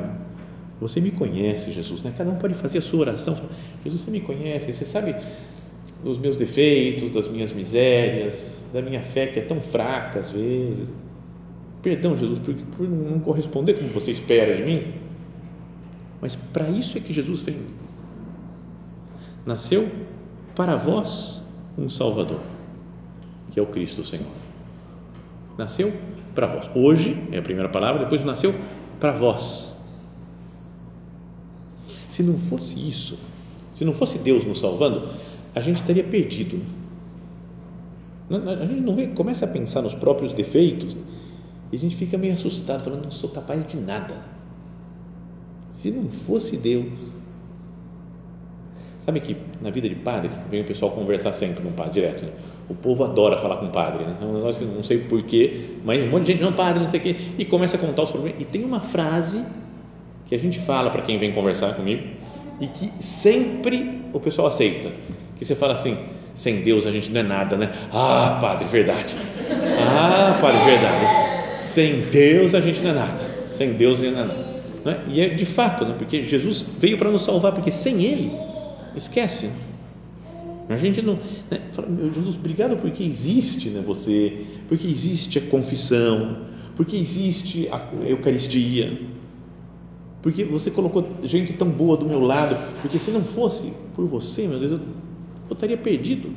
Você 0.80 1.00
me 1.00 1.12
conhece, 1.12 1.70
Jesus, 1.70 2.02
né? 2.02 2.12
Cada 2.18 2.28
um 2.28 2.36
pode 2.36 2.54
fazer 2.54 2.78
a 2.78 2.82
sua 2.82 3.02
oração. 3.02 3.36
Jesus, 3.84 4.02
você 4.02 4.10
me 4.10 4.20
conhece, 4.20 4.72
você 4.72 4.84
sabe 4.84 5.14
dos 6.02 6.18
meus 6.18 6.34
defeitos, 6.34 7.12
das 7.12 7.28
minhas 7.28 7.52
misérias, 7.52 8.64
da 8.72 8.82
minha 8.82 9.00
fé 9.00 9.28
que 9.28 9.38
é 9.38 9.42
tão 9.42 9.60
fraca 9.60 10.18
às 10.18 10.32
vezes. 10.32 10.88
Perdão, 11.82 12.16
Jesus, 12.16 12.40
por, 12.40 12.54
por 12.76 12.88
não 12.88 13.20
corresponder 13.20 13.74
como 13.74 13.88
você 13.90 14.10
espera 14.10 14.52
de 14.56 14.64
mim. 14.64 15.05
Mas 16.26 16.34
para 16.34 16.68
isso 16.68 16.98
é 16.98 17.00
que 17.00 17.12
Jesus 17.12 17.42
veio. 17.42 17.64
Nasceu 19.46 19.88
para 20.56 20.74
vós 20.74 21.40
um 21.78 21.88
Salvador, 21.88 22.40
que 23.52 23.60
é 23.60 23.62
o 23.62 23.66
Cristo 23.66 24.04
Senhor. 24.04 24.26
Nasceu 25.56 25.92
para 26.34 26.48
vós. 26.48 26.68
Hoje 26.74 27.16
é 27.30 27.38
a 27.38 27.42
primeira 27.42 27.68
palavra, 27.68 28.02
depois 28.02 28.24
nasceu 28.24 28.52
para 28.98 29.12
vós. 29.12 29.76
Se 32.08 32.24
não 32.24 32.36
fosse 32.36 32.76
isso, 32.76 33.20
se 33.70 33.84
não 33.84 33.94
fosse 33.94 34.18
Deus 34.18 34.44
nos 34.44 34.58
salvando, 34.58 35.08
a 35.54 35.60
gente 35.60 35.76
estaria 35.76 36.02
perdido. 36.02 36.60
A 38.28 38.66
gente 38.66 38.80
não 38.80 38.96
vê, 38.96 39.06
começa 39.06 39.44
a 39.44 39.48
pensar 39.48 39.80
nos 39.80 39.94
próprios 39.94 40.32
defeitos 40.32 40.96
e 41.70 41.76
a 41.76 41.78
gente 41.78 41.94
fica 41.94 42.18
meio 42.18 42.34
assustado, 42.34 42.82
falando, 42.82 43.04
não 43.04 43.12
sou 43.12 43.30
capaz 43.30 43.64
de 43.64 43.76
nada. 43.76 44.35
Se 45.76 45.90
não 45.90 46.08
fosse 46.08 46.56
Deus. 46.56 47.14
Sabe 48.98 49.20
que 49.20 49.36
na 49.60 49.68
vida 49.68 49.86
de 49.86 49.94
padre, 49.94 50.30
vem 50.50 50.62
o 50.62 50.64
pessoal 50.64 50.90
conversar 50.90 51.34
sempre 51.34 51.62
com 51.62 51.68
o 51.68 51.72
padre, 51.72 51.92
direto. 51.92 52.24
Né? 52.24 52.32
O 52.66 52.74
povo 52.74 53.04
adora 53.04 53.36
falar 53.36 53.58
com 53.58 53.66
o 53.66 53.70
padre, 53.70 54.02
né? 54.04 54.16
não 54.22 54.82
sei 54.82 55.00
porquê, 55.00 55.76
mas 55.84 56.02
um 56.02 56.08
monte 56.08 56.24
de 56.24 56.32
gente, 56.32 56.42
não, 56.42 56.54
padre, 56.54 56.80
não 56.80 56.88
sei 56.88 56.98
o 56.98 57.02
quê, 57.02 57.16
e 57.36 57.44
começa 57.44 57.76
a 57.76 57.80
contar 57.80 58.04
os 58.04 58.10
problemas. 58.10 58.40
E 58.40 58.46
tem 58.46 58.64
uma 58.64 58.80
frase 58.80 59.44
que 60.24 60.34
a 60.34 60.38
gente 60.38 60.58
fala 60.58 60.88
para 60.88 61.02
quem 61.02 61.18
vem 61.18 61.32
conversar 61.34 61.74
comigo 61.74 62.04
e 62.58 62.66
que 62.66 62.90
sempre 62.98 64.00
o 64.14 64.18
pessoal 64.18 64.48
aceita 64.48 64.90
que 65.38 65.44
você 65.44 65.54
fala 65.54 65.74
assim, 65.74 65.98
sem 66.34 66.62
Deus 66.62 66.86
a 66.86 66.90
gente 66.90 67.10
não 67.10 67.20
é 67.20 67.22
nada, 67.22 67.56
né? 67.58 67.70
Ah, 67.92 68.38
padre, 68.40 68.66
verdade. 68.66 69.14
Ah, 69.78 70.38
padre, 70.40 70.64
verdade. 70.64 71.60
Sem 71.60 72.00
Deus 72.10 72.54
a 72.54 72.60
gente 72.60 72.80
não 72.80 72.90
é 72.90 72.94
nada. 72.94 73.24
Sem 73.46 73.74
Deus 73.74 74.00
a 74.00 74.02
gente 74.02 74.14
não 74.14 74.22
é 74.22 74.26
nada. 74.26 74.55
Não 74.86 74.92
é? 74.92 75.04
E 75.08 75.20
é 75.20 75.28
de 75.28 75.44
fato, 75.44 75.84
né? 75.84 75.96
porque 75.98 76.22
Jesus 76.22 76.64
veio 76.78 76.96
para 76.96 77.10
nos 77.10 77.22
salvar, 77.22 77.50
porque 77.50 77.72
sem 77.72 78.04
Ele, 78.04 78.30
esquece. 78.94 79.50
A 80.68 80.76
gente 80.76 81.02
não. 81.02 81.18
Né? 81.50 81.60
Fala, 81.72 81.88
meu 81.88 82.12
Jesus, 82.12 82.36
obrigado 82.36 82.76
porque 82.76 83.02
existe 83.02 83.70
né, 83.70 83.82
você, 83.84 84.46
porque 84.68 84.86
existe 84.86 85.38
a 85.38 85.42
confissão, 85.42 86.44
porque 86.76 86.96
existe 86.96 87.68
a 87.72 87.80
Eucaristia, 88.06 88.96
porque 90.22 90.44
você 90.44 90.70
colocou 90.70 91.04
gente 91.24 91.52
tão 91.54 91.68
boa 91.68 91.96
do 91.96 92.06
meu 92.06 92.20
lado, 92.20 92.56
porque 92.80 92.96
se 92.96 93.10
não 93.10 93.22
fosse 93.22 93.72
por 93.96 94.06
você, 94.06 94.46
meu 94.46 94.60
Deus, 94.60 94.70
eu 94.72 94.78
eu 95.48 95.54
estaria 95.54 95.76
perdido. 95.76 96.32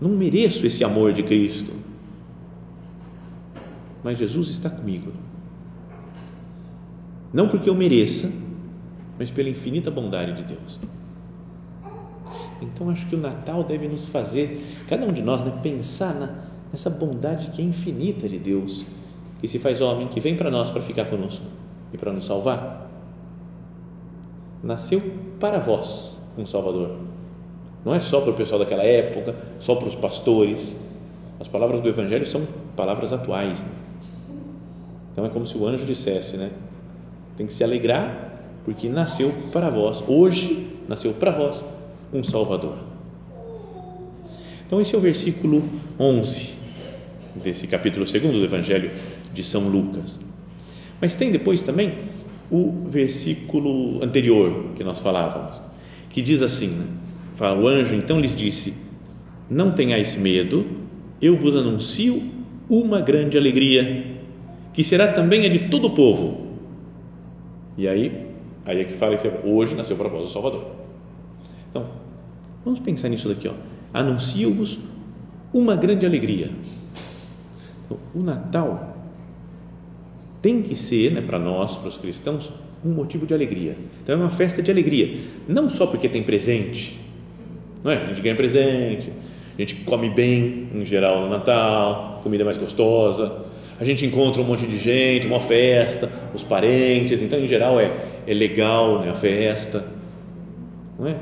Não 0.00 0.10
mereço 0.10 0.66
esse 0.66 0.84
amor 0.84 1.12
de 1.12 1.22
Cristo. 1.22 1.72
Mas 4.02 4.18
Jesus 4.18 4.48
está 4.48 4.68
comigo. 4.68 5.12
Não 7.32 7.48
porque 7.48 7.68
eu 7.68 7.74
mereça, 7.74 8.30
mas 9.18 9.30
pela 9.30 9.48
infinita 9.48 9.90
bondade 9.90 10.32
de 10.34 10.42
Deus. 10.42 10.78
Então 12.60 12.90
acho 12.90 13.06
que 13.08 13.16
o 13.16 13.20
Natal 13.20 13.64
deve 13.64 13.88
nos 13.88 14.08
fazer, 14.08 14.64
cada 14.88 15.04
um 15.06 15.12
de 15.12 15.22
nós, 15.22 15.42
né, 15.42 15.52
pensar 15.62 16.14
na, 16.14 16.44
nessa 16.70 16.90
bondade 16.90 17.48
que 17.48 17.60
é 17.60 17.64
infinita 17.64 18.28
de 18.28 18.38
Deus, 18.38 18.84
que 19.40 19.48
se 19.48 19.58
faz 19.58 19.80
homem, 19.80 20.08
que 20.08 20.20
vem 20.20 20.36
para 20.36 20.50
nós 20.50 20.70
para 20.70 20.82
ficar 20.82 21.06
conosco 21.06 21.44
e 21.92 21.98
para 21.98 22.12
nos 22.12 22.26
salvar. 22.26 22.90
Nasceu 24.62 25.00
para 25.40 25.58
vós 25.58 26.20
um 26.38 26.46
Salvador 26.46 27.12
não 27.84 27.94
é 27.94 28.00
só 28.00 28.20
para 28.20 28.30
o 28.30 28.34
pessoal 28.34 28.60
daquela 28.60 28.84
época, 28.84 29.34
só 29.58 29.74
para 29.74 29.88
os 29.88 29.94
pastores. 29.94 30.76
As 31.40 31.48
palavras 31.48 31.80
do 31.80 31.88
Evangelho 31.88 32.24
são 32.24 32.46
palavras 32.76 33.12
atuais. 33.12 33.64
Né? 33.64 33.70
Então 35.12 35.26
é 35.26 35.28
como 35.28 35.46
se 35.46 35.58
o 35.58 35.66
anjo 35.66 35.84
dissesse, 35.84 36.36
né? 36.36 36.50
Tem 37.36 37.46
que 37.46 37.52
se 37.52 37.64
alegrar 37.64 38.30
porque 38.64 38.88
nasceu 38.88 39.32
para 39.50 39.70
vós, 39.70 40.02
hoje 40.06 40.68
nasceu 40.88 41.12
para 41.12 41.30
vós 41.30 41.64
um 42.12 42.22
Salvador. 42.22 42.76
Então 44.66 44.80
esse 44.80 44.94
é 44.94 44.98
o 44.98 45.00
versículo 45.00 45.62
11 45.98 46.50
desse 47.42 47.66
capítulo 47.66 48.04
2 48.04 48.22
do 48.22 48.44
Evangelho 48.44 48.90
de 49.32 49.42
São 49.42 49.68
Lucas. 49.68 50.20
Mas 51.00 51.14
tem 51.14 51.32
depois 51.32 51.62
também 51.62 51.94
o 52.50 52.84
versículo 52.86 54.02
anterior 54.04 54.72
que 54.76 54.84
nós 54.84 55.00
falávamos, 55.00 55.62
que 56.10 56.20
diz 56.20 56.42
assim: 56.42 56.68
né? 56.68 56.86
Fala, 57.34 57.60
o 57.60 57.66
anjo 57.66 57.94
então 57.94 58.20
lhes 58.20 58.36
disse: 58.36 58.74
Não 59.50 59.72
tenhais 59.72 60.14
medo, 60.14 60.64
eu 61.20 61.36
vos 61.36 61.56
anuncio 61.56 62.22
uma 62.68 63.00
grande 63.00 63.36
alegria, 63.36 64.16
que 64.72 64.84
será 64.84 65.08
também 65.08 65.46
a 65.46 65.48
de 65.48 65.68
todo 65.68 65.86
o 65.86 65.90
povo. 65.90 66.41
E 67.76 67.88
aí, 67.88 68.26
aí 68.64 68.80
é 68.80 68.84
que 68.84 68.94
fala 68.94 69.14
isso, 69.14 69.28
hoje 69.44 69.74
nasceu 69.74 69.96
para 69.96 70.08
vós 70.08 70.26
o 70.26 70.32
Salvador. 70.32 70.64
Então, 71.70 71.86
vamos 72.64 72.80
pensar 72.80 73.08
nisso 73.08 73.28
daqui, 73.28 73.48
ó. 73.48 73.54
Anuncio-vos 73.94 74.80
uma 75.52 75.76
grande 75.76 76.06
alegria. 76.06 76.50
Então, 77.84 77.98
o 78.14 78.22
Natal 78.22 78.96
tem 80.42 80.60
que 80.60 80.74
ser, 80.74 81.12
né, 81.12 81.20
para 81.20 81.38
nós, 81.38 81.76
para 81.76 81.88
os 81.88 81.96
cristãos, 81.96 82.52
um 82.84 82.90
motivo 82.90 83.26
de 83.26 83.32
alegria. 83.32 83.76
Então 84.02 84.16
é 84.16 84.18
uma 84.18 84.30
festa 84.30 84.60
de 84.60 84.70
alegria, 84.70 85.20
não 85.48 85.70
só 85.70 85.86
porque 85.86 86.08
tem 86.08 86.22
presente, 86.22 86.98
não 87.82 87.92
é? 87.92 87.98
A 87.98 88.06
gente 88.08 88.20
ganha 88.20 88.34
presente, 88.34 89.12
a 89.56 89.60
gente 89.60 89.76
come 89.84 90.10
bem 90.10 90.68
em 90.74 90.84
geral 90.84 91.22
no 91.22 91.30
Natal, 91.30 92.20
comida 92.24 92.44
mais 92.44 92.58
gostosa, 92.58 93.44
a 93.78 93.84
gente 93.84 94.04
encontra 94.04 94.42
um 94.42 94.44
monte 94.44 94.66
de 94.66 94.78
gente, 94.78 95.26
uma 95.26 95.40
festa, 95.40 96.10
os 96.34 96.42
parentes, 96.42 97.22
então 97.22 97.38
em 97.38 97.46
geral 97.46 97.80
é, 97.80 97.90
é 98.26 98.34
legal 98.34 99.00
né, 99.00 99.10
a 99.10 99.16
festa, 99.16 99.84
não 100.98 101.06
é? 101.06 101.16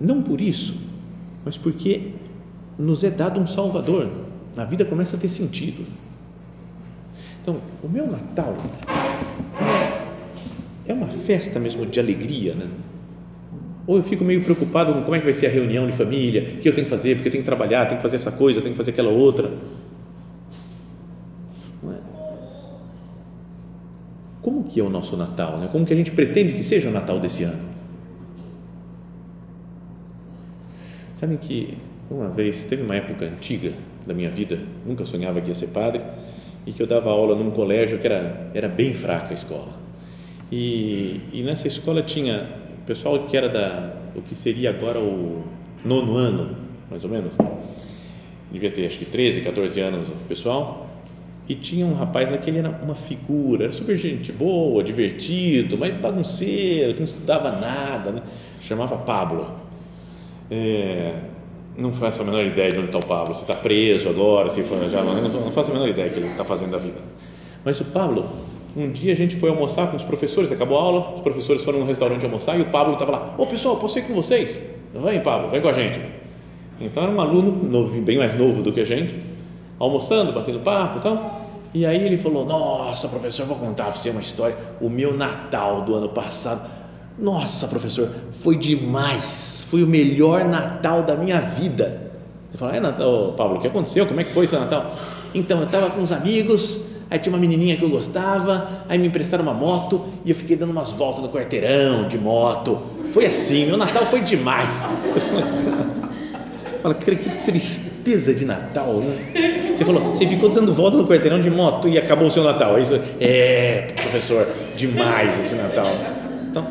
Não 0.00 0.22
por 0.22 0.40
isso, 0.40 0.80
mas 1.44 1.56
porque 1.56 2.12
nos 2.78 3.04
é 3.04 3.10
dado 3.10 3.40
um 3.40 3.46
Salvador, 3.46 4.08
a 4.56 4.64
vida 4.64 4.84
começa 4.84 5.16
a 5.16 5.18
ter 5.18 5.28
sentido. 5.28 5.84
Então, 7.42 7.56
o 7.82 7.88
meu 7.88 8.06
Natal 8.06 8.56
é 10.86 10.92
uma 10.92 11.06
festa 11.06 11.58
mesmo 11.58 11.86
de 11.86 11.98
alegria, 12.00 12.54
né? 12.54 12.68
Ou 13.86 13.98
eu 13.98 14.02
fico 14.02 14.24
meio 14.24 14.42
preocupado 14.42 14.92
com 14.92 15.02
como 15.02 15.14
é 15.14 15.18
que 15.18 15.24
vai 15.24 15.32
ser 15.32 15.46
a 15.46 15.50
reunião 15.50 15.86
de 15.86 15.92
família, 15.92 16.42
o 16.42 16.60
que 16.60 16.68
eu 16.68 16.74
tenho 16.74 16.84
que 16.86 16.90
fazer, 16.90 17.14
porque 17.14 17.28
eu 17.28 17.32
tenho 17.32 17.44
que 17.44 17.48
trabalhar, 17.48 17.86
tenho 17.86 17.98
que 17.98 18.02
fazer 18.02 18.16
essa 18.16 18.32
coisa, 18.32 18.60
tenho 18.60 18.72
que 18.72 18.76
fazer 18.76 18.90
aquela 18.90 19.10
outra. 19.10 19.50
Como 24.46 24.62
que 24.62 24.78
é 24.78 24.84
o 24.84 24.88
nosso 24.88 25.16
Natal? 25.16 25.58
Né? 25.58 25.68
Como 25.72 25.84
que 25.84 25.92
a 25.92 25.96
gente 25.96 26.12
pretende 26.12 26.52
que 26.52 26.62
seja 26.62 26.88
o 26.88 26.92
Natal 26.92 27.18
desse 27.18 27.42
ano? 27.42 27.68
Sabem 31.16 31.36
que 31.36 31.76
uma 32.08 32.28
vez, 32.28 32.62
teve 32.62 32.84
uma 32.84 32.94
época 32.94 33.24
antiga 33.24 33.72
da 34.06 34.14
minha 34.14 34.30
vida, 34.30 34.56
nunca 34.86 35.04
sonhava 35.04 35.40
que 35.40 35.48
ia 35.48 35.54
ser 35.54 35.70
padre, 35.70 36.00
e 36.64 36.70
que 36.70 36.80
eu 36.80 36.86
dava 36.86 37.10
aula 37.10 37.34
num 37.34 37.50
colégio 37.50 37.98
que 37.98 38.06
era, 38.06 38.52
era 38.54 38.68
bem 38.68 38.94
fraca 38.94 39.30
a 39.30 39.34
escola. 39.34 39.72
E, 40.52 41.22
e 41.32 41.42
nessa 41.42 41.66
escola 41.66 42.00
tinha 42.00 42.48
pessoal 42.86 43.18
que 43.24 43.36
era 43.36 43.48
da 43.48 43.96
o 44.14 44.22
que 44.22 44.36
seria 44.36 44.70
agora 44.70 45.00
o 45.00 45.42
nono 45.84 46.14
ano, 46.14 46.56
mais 46.88 47.02
ou 47.02 47.10
menos. 47.10 47.34
Devia 48.52 48.70
ter 48.70 48.86
acho 48.86 49.00
que 49.00 49.06
13, 49.06 49.40
14 49.40 49.80
anos 49.80 50.08
o 50.08 50.12
pessoal. 50.28 50.85
E 51.48 51.54
tinha 51.54 51.86
um 51.86 51.94
rapaz 51.94 52.30
lá 52.30 52.38
que 52.38 52.50
ele 52.50 52.58
era 52.58 52.70
uma 52.70 52.94
figura, 52.94 53.70
super 53.70 53.96
gente 53.96 54.32
boa, 54.32 54.82
divertido, 54.82 55.78
mas 55.78 55.94
bagunceiro, 55.94 56.92
que 56.92 56.98
não 56.98 57.04
estudava 57.04 57.52
nada, 57.52 58.10
né? 58.10 58.22
chamava 58.60 58.96
Pablo. 58.96 59.46
É, 60.50 61.14
não 61.76 61.92
faço 61.92 62.22
a 62.22 62.24
menor 62.24 62.44
ideia 62.44 62.70
de 62.70 62.78
onde 62.78 62.86
está 62.86 62.98
o 62.98 63.06
Pablo, 63.06 63.34
se 63.34 63.42
está 63.42 63.54
preso 63.54 64.08
agora, 64.08 64.48
se 64.50 64.62
foi, 64.62 64.88
já 64.88 65.04
não, 65.04 65.20
não 65.22 65.50
faço 65.50 65.70
a 65.70 65.74
menor 65.74 65.88
ideia 65.88 66.08
que 66.08 66.18
ele 66.18 66.28
está 66.28 66.44
fazendo 66.44 66.70
da 66.70 66.78
vida. 66.78 66.98
Mas 67.64 67.80
o 67.80 67.84
Pablo, 67.86 68.26
um 68.76 68.90
dia 68.90 69.12
a 69.12 69.16
gente 69.16 69.36
foi 69.36 69.50
almoçar 69.50 69.90
com 69.90 69.96
os 69.96 70.04
professores, 70.04 70.50
acabou 70.50 70.78
a 70.78 70.82
aula, 70.82 71.14
os 71.16 71.20
professores 71.20 71.64
foram 71.64 71.80
no 71.80 71.86
restaurante 71.86 72.24
almoçar 72.24 72.58
e 72.58 72.62
o 72.62 72.66
Pablo 72.66 72.94
estava 72.94 73.12
lá, 73.12 73.34
ô 73.38 73.42
oh, 73.42 73.46
pessoal, 73.46 73.76
posso 73.76 73.98
ir 73.98 74.02
com 74.02 74.14
vocês? 74.14 74.62
Vem 74.94 75.20
Pablo, 75.20 75.50
vem 75.50 75.60
com 75.60 75.68
a 75.68 75.72
gente. 75.72 76.00
Então 76.80 77.02
era 77.02 77.12
um 77.12 77.20
aluno 77.20 77.68
novo, 77.68 78.00
bem 78.02 78.18
mais 78.18 78.36
novo 78.36 78.62
do 78.62 78.72
que 78.72 78.80
a 78.80 78.84
gente, 78.84 79.16
almoçando, 79.78 80.32
batendo 80.32 80.60
papo 80.60 80.98
e 80.98 81.02
tal. 81.02 81.35
E 81.76 81.84
aí 81.84 82.02
ele 82.02 82.16
falou, 82.16 82.46
nossa 82.46 83.08
professor, 83.08 83.44
vou 83.44 83.56
contar 83.56 83.84
para 83.84 83.94
você 83.94 84.08
uma 84.08 84.22
história, 84.22 84.56
o 84.80 84.88
meu 84.88 85.14
Natal 85.14 85.82
do 85.82 85.94
ano 85.94 86.08
passado 86.08 86.76
nossa, 87.18 87.66
professor, 87.68 88.10
foi 88.32 88.56
demais. 88.56 89.64
Foi 89.68 89.82
o 89.82 89.86
melhor 89.86 90.44
Natal 90.44 91.02
da 91.02 91.16
minha 91.16 91.40
vida. 91.40 92.10
Você 92.50 92.58
fala, 92.58 92.76
é 92.76 92.80
Natal, 92.80 93.34
Pablo, 93.36 93.56
o 93.56 93.60
que 93.60 93.66
aconteceu? 93.66 94.06
Como 94.06 94.20
é 94.20 94.24
que 94.24 94.30
foi 94.30 94.46
seu 94.46 94.60
Natal? 94.60 94.94
Então, 95.34 95.58
eu 95.58 95.64
estava 95.64 95.90
com 95.90 96.00
uns 96.00 96.12
amigos, 96.12 96.88
aí 97.10 97.18
tinha 97.18 97.32
uma 97.32 97.40
menininha 97.40 97.76
que 97.76 97.82
eu 97.82 97.90
gostava, 97.90 98.68
aí 98.88 98.98
me 98.98 99.06
emprestaram 99.06 99.42
uma 99.42 99.54
moto 99.54 100.04
e 100.24 100.30
eu 100.30 100.36
fiquei 100.36 100.56
dando 100.56 100.70
umas 100.70 100.92
voltas 100.92 101.22
no 101.22 101.30
quarteirão 101.30 102.06
de 102.06 102.18
moto. 102.18 102.80
Foi 103.12 103.24
assim, 103.24 103.66
meu 103.66 103.78
Natal 103.78 104.04
foi 104.04 104.20
demais. 104.20 104.84
Fala, 106.82 106.94
que 106.94 107.14
tristeza 107.44 108.34
de 108.34 108.44
Natal, 108.44 109.00
né? 109.00 109.72
Você 109.74 109.84
falou, 109.84 110.14
você 110.14 110.26
ficou 110.26 110.48
dando 110.48 110.72
volta 110.72 110.96
no 110.96 111.06
quarteirão 111.06 111.40
de 111.40 111.50
moto 111.50 111.88
e 111.88 111.98
acabou 111.98 112.28
o 112.28 112.30
seu 112.30 112.42
Natal. 112.42 112.78
Você, 112.78 113.00
é, 113.20 113.92
professor, 113.94 114.46
demais 114.76 115.38
esse 115.38 115.54
Natal. 115.54 115.86
Então, 116.50 116.66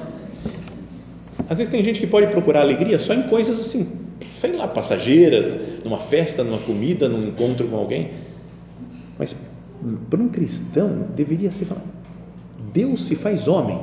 às 1.49 1.57
vezes 1.57 1.71
tem 1.71 1.83
gente 1.83 1.99
que 1.99 2.07
pode 2.07 2.27
procurar 2.27 2.61
alegria 2.61 2.97
só 2.97 3.13
em 3.13 3.23
coisas 3.23 3.59
assim, 3.59 3.87
sei 4.19 4.53
lá, 4.53 4.67
passageiras, 4.67 5.83
numa 5.83 5.99
festa, 5.99 6.43
numa 6.43 6.57
comida, 6.57 7.07
num 7.07 7.27
encontro 7.27 7.67
com 7.67 7.75
alguém. 7.75 8.11
Mas 9.19 9.35
para 10.09 10.19
um 10.19 10.29
cristão 10.29 11.07
deveria 11.15 11.51
ser 11.51 11.65
falar: 11.65 11.83
Deus 12.73 13.03
se 13.03 13.15
faz 13.15 13.47
homem, 13.47 13.79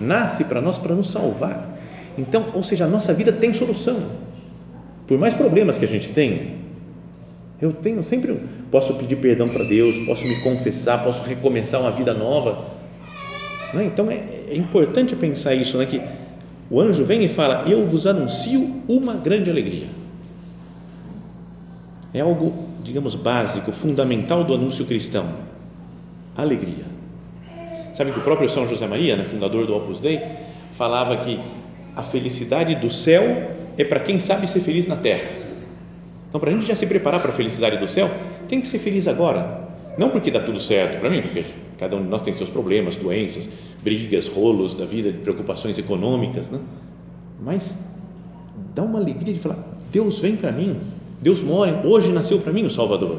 nasce 0.00 0.44
para 0.44 0.60
nós 0.60 0.78
para 0.78 0.94
nos 0.94 1.10
salvar. 1.10 1.78
Então, 2.18 2.46
ou 2.54 2.62
seja, 2.62 2.84
a 2.84 2.88
nossa 2.88 3.12
vida 3.14 3.32
tem 3.32 3.52
solução. 3.52 3.96
Por 5.06 5.18
mais 5.18 5.34
problemas 5.34 5.76
que 5.76 5.84
a 5.84 5.88
gente 5.88 6.10
tenha, 6.10 6.54
eu 7.60 7.72
tenho 7.72 8.02
sempre 8.02 8.38
posso 8.70 8.94
pedir 8.94 9.16
perdão 9.16 9.48
para 9.48 9.64
Deus, 9.64 9.98
posso 10.06 10.26
me 10.26 10.40
confessar, 10.40 11.02
posso 11.04 11.22
recomeçar 11.24 11.80
uma 11.80 11.90
vida 11.90 12.12
nova. 12.14 12.66
É? 13.74 13.84
Então 13.84 14.10
é, 14.10 14.24
é 14.48 14.56
importante 14.56 15.14
pensar 15.14 15.54
isso, 15.54 15.78
né? 15.78 15.86
Que 15.86 16.00
o 16.70 16.80
anjo 16.80 17.04
vem 17.04 17.24
e 17.24 17.28
fala: 17.28 17.64
Eu 17.68 17.86
vos 17.86 18.06
anuncio 18.06 18.82
uma 18.88 19.14
grande 19.14 19.50
alegria. 19.50 19.86
É 22.12 22.20
algo, 22.20 22.52
digamos, 22.82 23.14
básico, 23.14 23.72
fundamental 23.72 24.44
do 24.44 24.54
anúncio 24.54 24.86
cristão: 24.86 25.26
alegria. 26.36 26.84
Sabe 27.92 28.10
que 28.10 28.18
o 28.18 28.22
próprio 28.22 28.48
São 28.48 28.66
José 28.66 28.86
Maria, 28.88 29.16
né, 29.16 29.24
fundador 29.24 29.66
do 29.66 29.76
Opus 29.76 30.00
Dei, 30.00 30.20
falava 30.72 31.16
que 31.16 31.38
a 31.94 32.02
felicidade 32.02 32.74
do 32.74 32.90
céu 32.90 33.22
é 33.76 33.84
para 33.84 34.00
quem 34.00 34.18
sabe 34.18 34.46
ser 34.48 34.60
feliz 34.60 34.86
na 34.86 34.96
terra. 34.96 35.28
Então, 36.28 36.40
para 36.40 36.50
a 36.50 36.54
gente 36.54 36.66
já 36.66 36.74
se 36.74 36.86
preparar 36.86 37.20
para 37.20 37.30
a 37.30 37.34
felicidade 37.34 37.78
do 37.78 37.88
céu, 37.88 38.10
tem 38.48 38.60
que 38.60 38.66
ser 38.66 38.78
feliz 38.78 39.06
agora. 39.06 39.68
Não 39.96 40.10
porque 40.10 40.30
dá 40.30 40.40
tudo 40.40 40.60
certo 40.60 40.98
para 40.98 41.08
mim, 41.08 41.22
porque 41.22 41.44
Cada 41.78 41.96
um 41.96 42.02
de 42.02 42.08
nós 42.08 42.22
tem 42.22 42.32
seus 42.32 42.48
problemas, 42.48 42.96
doenças, 42.96 43.50
brigas, 43.82 44.28
rolos 44.28 44.74
da 44.74 44.84
vida, 44.84 45.12
preocupações 45.12 45.78
econômicas, 45.78 46.50
né? 46.50 46.60
Mas 47.42 47.76
dá 48.74 48.82
uma 48.82 48.98
alegria 48.98 49.34
de 49.34 49.40
falar: 49.40 49.58
Deus 49.90 50.20
vem 50.20 50.36
para 50.36 50.52
mim, 50.52 50.76
Deus 51.20 51.42
mora, 51.42 51.82
hoje 51.84 52.12
nasceu 52.12 52.38
para 52.38 52.52
mim 52.52 52.64
o 52.64 52.70
Salvador. 52.70 53.18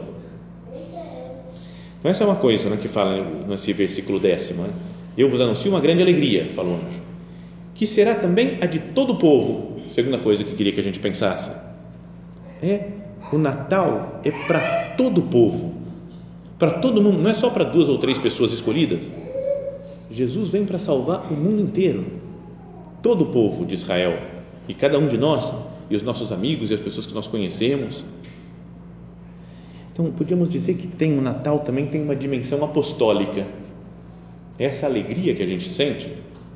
Então, 2.00 2.10
essa 2.12 2.24
é 2.24 2.28
uma 2.28 2.36
coisa 2.36 2.70
né, 2.70 2.78
que 2.82 2.88
fala 2.88 3.24
nesse 3.48 3.74
versículo 3.74 4.20
décimo: 4.20 4.64
né? 4.64 4.70
Eu 5.18 5.28
vos 5.28 5.42
anuncio 5.42 5.70
uma 5.70 5.82
grande 5.82 6.02
alegria, 6.02 6.50
falou 6.50 6.74
o 6.74 6.76
anjo, 6.76 7.02
que 7.74 7.86
será 7.86 8.16
também 8.16 8.58
a 8.62 8.66
de 8.66 8.80
todo 8.80 9.14
o 9.14 9.18
povo. 9.18 9.75
Segunda 9.96 10.18
coisa 10.18 10.44
que 10.44 10.56
queria 10.56 10.74
que 10.74 10.80
a 10.80 10.84
gente 10.84 11.00
pensasse: 11.00 11.52
é 12.62 12.90
o 13.32 13.38
Natal 13.38 14.20
é 14.24 14.32
para 14.46 14.94
todo 14.98 15.20
o 15.20 15.24
povo 15.24 15.76
para 16.58 16.72
todo 16.72 17.02
mundo, 17.02 17.22
não 17.22 17.30
é 17.30 17.34
só 17.34 17.50
para 17.50 17.66
duas 17.66 17.90
ou 17.90 17.98
três 17.98 18.18
pessoas 18.18 18.54
escolhidas. 18.54 19.12
Jesus 20.10 20.52
vem 20.52 20.66
para 20.66 20.80
salvar 20.80 21.30
o 21.30 21.36
mundo 21.36 21.62
inteiro, 21.62 22.06
todo 23.02 23.24
o 23.24 23.26
povo 23.28 23.66
de 23.66 23.74
Israel 23.74 24.18
e 24.68 24.74
cada 24.74 24.98
um 24.98 25.08
de 25.08 25.18
nós 25.18 25.54
e 25.90 25.96
os 25.96 26.04
nossos 26.04 26.32
amigos 26.32 26.72
e 26.72 26.74
as 26.74 26.80
pessoas 26.80 27.06
que 27.06 27.14
nós 27.14 27.28
conhecemos. 27.28 28.06
Então, 29.92 30.12
podíamos 30.12 30.50
dizer 30.50 30.76
que 30.76 30.88
tem 30.88 31.18
o 31.18 31.22
Natal 31.22 31.60
também 31.60 31.88
tem 31.88 32.02
uma 32.02 32.16
dimensão 32.16 32.64
apostólica. 32.64 33.46
Essa 34.58 34.86
alegria 34.86 35.36
que 35.36 35.44
a 35.44 35.48
gente 35.48 35.68
sente, 35.68 36.10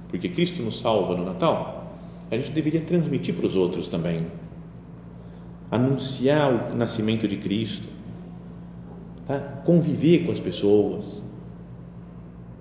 porque 0.07 0.29
Cristo 0.29 0.61
nos 0.61 0.79
salva 0.79 1.15
no 1.15 1.25
Natal, 1.25 1.78
a 2.31 2.37
gente 2.37 2.51
deveria 2.51 2.81
transmitir 2.81 3.33
para 3.33 3.45
os 3.45 3.55
outros 3.55 3.87
também. 3.87 4.27
Anunciar 5.71 6.71
o 6.71 6.75
nascimento 6.75 7.27
de 7.27 7.37
Cristo, 7.37 7.87
tá? 9.25 9.39
conviver 9.65 10.25
com 10.25 10.31
as 10.31 10.39
pessoas. 10.39 11.23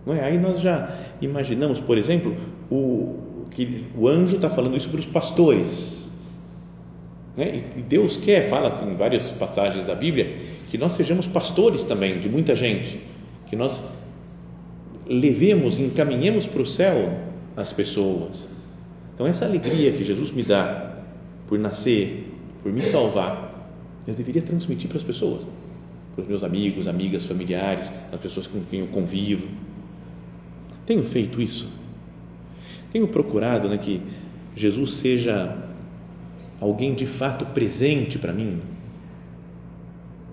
Não 0.06 0.14
é? 0.14 0.24
Aí 0.24 0.38
nós 0.38 0.60
já 0.60 0.94
imaginamos, 1.20 1.80
por 1.80 1.98
exemplo, 1.98 2.34
o, 2.70 3.46
que 3.50 3.86
o 3.96 4.08
anjo 4.08 4.36
está 4.36 4.48
falando 4.48 4.76
isso 4.76 4.88
para 4.88 5.00
os 5.00 5.06
pastores. 5.06 6.08
Né? 7.36 7.64
E 7.76 7.82
Deus 7.82 8.16
quer, 8.16 8.48
fala 8.48 8.68
assim, 8.68 8.90
em 8.90 8.96
várias 8.96 9.30
passagens 9.30 9.84
da 9.84 9.94
Bíblia, 9.94 10.34
que 10.68 10.78
nós 10.78 10.94
sejamos 10.94 11.26
pastores 11.26 11.84
também 11.84 12.18
de 12.18 12.28
muita 12.28 12.54
gente, 12.56 13.00
que 13.46 13.56
nós 13.56 13.96
levemos, 15.06 15.78
encaminhemos 15.78 16.46
para 16.46 16.62
o 16.62 16.66
céu 16.66 17.18
as 17.56 17.72
pessoas. 17.72 18.57
Então, 19.18 19.26
essa 19.26 19.46
alegria 19.46 19.90
que 19.90 20.04
Jesus 20.04 20.30
me 20.30 20.44
dá 20.44 20.92
por 21.48 21.58
nascer, 21.58 22.32
por 22.62 22.72
me 22.72 22.80
salvar, 22.80 23.68
eu 24.06 24.14
deveria 24.14 24.40
transmitir 24.40 24.88
para 24.88 24.98
as 24.98 25.02
pessoas, 25.02 25.44
para 26.14 26.22
os 26.22 26.28
meus 26.28 26.44
amigos, 26.44 26.86
amigas, 26.86 27.26
familiares, 27.26 27.92
as 28.12 28.20
pessoas 28.20 28.46
com 28.46 28.60
quem 28.60 28.78
eu 28.78 28.86
convivo. 28.86 29.48
Tenho 30.86 31.02
feito 31.02 31.42
isso. 31.42 31.66
Tenho 32.92 33.08
procurado 33.08 33.68
né, 33.68 33.76
que 33.76 34.00
Jesus 34.54 34.92
seja 34.92 35.66
alguém 36.60 36.94
de 36.94 37.04
fato 37.04 37.44
presente 37.46 38.20
para 38.20 38.32
mim. 38.32 38.60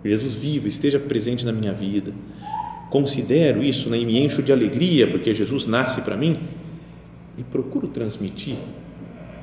Jesus 0.05 0.35
vivo, 0.35 0.67
esteja 0.67 0.99
presente 0.99 1.43
na 1.43 1.51
minha 1.51 1.73
vida. 1.73 2.13
Considero 2.91 3.63
isso 3.63 3.89
né, 3.89 3.97
e 3.97 4.05
me 4.05 4.19
encho 4.19 4.43
de 4.43 4.51
alegria 4.51 5.07
porque 5.07 5.33
Jesus 5.33 5.65
nasce 5.65 6.01
para 6.01 6.15
mim 6.15 6.37
e 7.37 7.43
procuro 7.43 7.87
transmitir 7.87 8.55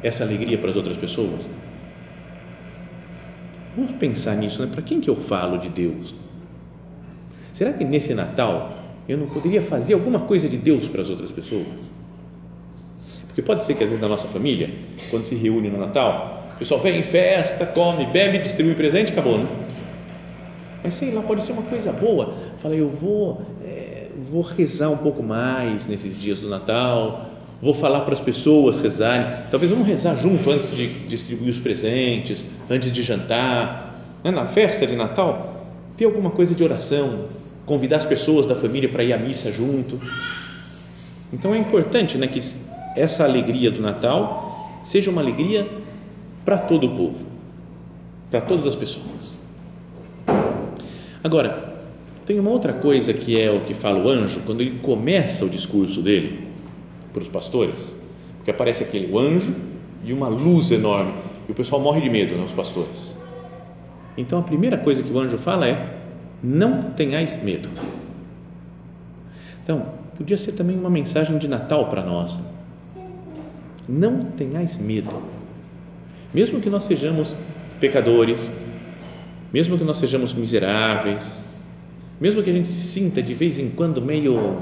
essa 0.02 0.24
alegria 0.24 0.58
para 0.58 0.70
as 0.70 0.76
outras 0.76 0.96
pessoas. 0.96 1.48
Vamos 3.76 3.92
pensar 3.92 4.36
nisso, 4.36 4.60
né? 4.62 4.68
Para 4.70 4.82
quem 4.82 5.00
que 5.00 5.08
eu 5.08 5.16
falo 5.16 5.58
de 5.58 5.68
Deus? 5.68 6.14
Será 7.52 7.72
que 7.72 7.84
nesse 7.84 8.14
Natal 8.14 8.72
eu 9.08 9.16
não 9.16 9.26
poderia 9.26 9.62
fazer 9.62 9.94
alguma 9.94 10.20
coisa 10.20 10.48
de 10.48 10.56
Deus 10.56 10.88
para 10.88 11.02
as 11.02 11.08
outras 11.08 11.30
pessoas? 11.30 11.94
Porque 13.26 13.40
pode 13.40 13.64
ser 13.64 13.74
que 13.74 13.82
às 13.82 13.90
vezes 13.90 14.02
na 14.02 14.08
nossa 14.08 14.28
família, 14.28 14.70
quando 15.10 15.24
se 15.24 15.34
reúne 15.36 15.70
no 15.70 15.78
Natal, 15.78 16.50
o 16.54 16.58
pessoal 16.58 16.80
vem 16.80 16.98
em 16.98 17.02
festa, 17.02 17.64
come, 17.64 18.04
bebe, 18.06 18.38
distribui 18.38 18.74
presente, 18.74 19.12
acabou, 19.12 19.38
né? 19.38 19.46
Mas 20.84 20.94
sei 20.94 21.12
lá, 21.12 21.22
pode 21.22 21.42
ser 21.42 21.52
uma 21.52 21.62
coisa 21.62 21.92
boa. 21.92 22.34
Fala, 22.58 22.74
eu 22.74 22.90
vou, 22.90 23.40
é, 23.64 24.08
vou 24.18 24.42
rezar 24.42 24.90
um 24.90 24.98
pouco 24.98 25.22
mais 25.22 25.86
nesses 25.86 26.18
dias 26.18 26.40
do 26.40 26.48
Natal, 26.48 27.31
vou 27.62 27.72
falar 27.72 28.00
para 28.00 28.12
as 28.12 28.20
pessoas 28.20 28.80
rezarem. 28.80 29.24
Talvez 29.48 29.70
vamos 29.70 29.86
rezar 29.86 30.16
junto 30.16 30.50
antes 30.50 30.76
de 30.76 30.88
distribuir 31.06 31.50
os 31.50 31.60
presentes, 31.60 32.44
antes 32.68 32.90
de 32.90 33.04
jantar. 33.04 34.18
Né? 34.24 34.32
Na 34.32 34.44
festa 34.44 34.84
de 34.84 34.96
Natal, 34.96 35.64
ter 35.96 36.04
alguma 36.06 36.30
coisa 36.30 36.56
de 36.56 36.64
oração, 36.64 37.26
convidar 37.64 37.98
as 37.98 38.04
pessoas 38.04 38.46
da 38.46 38.56
família 38.56 38.88
para 38.88 39.04
ir 39.04 39.12
à 39.12 39.18
missa 39.18 39.52
junto. 39.52 40.00
Então 41.32 41.54
é 41.54 41.58
importante 41.58 42.18
né, 42.18 42.26
que 42.26 42.42
essa 42.96 43.22
alegria 43.22 43.70
do 43.70 43.80
Natal 43.80 44.82
seja 44.82 45.08
uma 45.08 45.22
alegria 45.22 45.66
para 46.44 46.58
todo 46.58 46.88
o 46.88 46.96
povo, 46.96 47.26
para 48.28 48.40
todas 48.40 48.66
as 48.66 48.74
pessoas. 48.74 49.38
Agora, 51.22 51.72
tem 52.26 52.40
uma 52.40 52.50
outra 52.50 52.72
coisa 52.72 53.14
que 53.14 53.40
é 53.40 53.48
o 53.52 53.60
que 53.60 53.72
fala 53.72 54.04
o 54.04 54.08
anjo 54.08 54.40
quando 54.44 54.60
ele 54.60 54.80
começa 54.80 55.44
o 55.44 55.48
discurso 55.48 56.02
dele 56.02 56.51
para 57.12 57.22
os 57.22 57.28
pastores, 57.28 57.96
porque 58.36 58.50
aparece 58.50 58.82
aquele 58.82 59.16
anjo 59.16 59.54
e 60.04 60.12
uma 60.12 60.28
luz 60.28 60.70
enorme 60.70 61.14
e 61.48 61.52
o 61.52 61.54
pessoal 61.54 61.80
morre 61.80 62.00
de 62.00 62.10
medo, 62.10 62.36
né, 62.36 62.44
os 62.44 62.52
pastores. 62.52 63.16
Então 64.16 64.38
a 64.38 64.42
primeira 64.42 64.78
coisa 64.78 65.02
que 65.02 65.12
o 65.12 65.18
anjo 65.18 65.38
fala 65.38 65.66
é: 65.66 65.98
não 66.42 66.90
tenhais 66.90 67.42
medo. 67.42 67.68
Então, 69.62 69.86
podia 70.16 70.36
ser 70.36 70.52
também 70.52 70.76
uma 70.76 70.90
mensagem 70.90 71.38
de 71.38 71.46
Natal 71.46 71.88
para 71.88 72.02
nós. 72.02 72.38
Não 73.88 74.24
tenhais 74.24 74.76
medo. 74.76 75.10
Mesmo 76.34 76.60
que 76.60 76.68
nós 76.68 76.84
sejamos 76.84 77.34
pecadores, 77.78 78.52
mesmo 79.52 79.78
que 79.78 79.84
nós 79.84 79.98
sejamos 79.98 80.34
miseráveis, 80.34 81.44
mesmo 82.20 82.42
que 82.42 82.50
a 82.50 82.52
gente 82.52 82.68
se 82.68 82.88
sinta 82.88 83.22
de 83.22 83.34
vez 83.34 83.58
em 83.58 83.70
quando 83.70 84.00
meio 84.00 84.58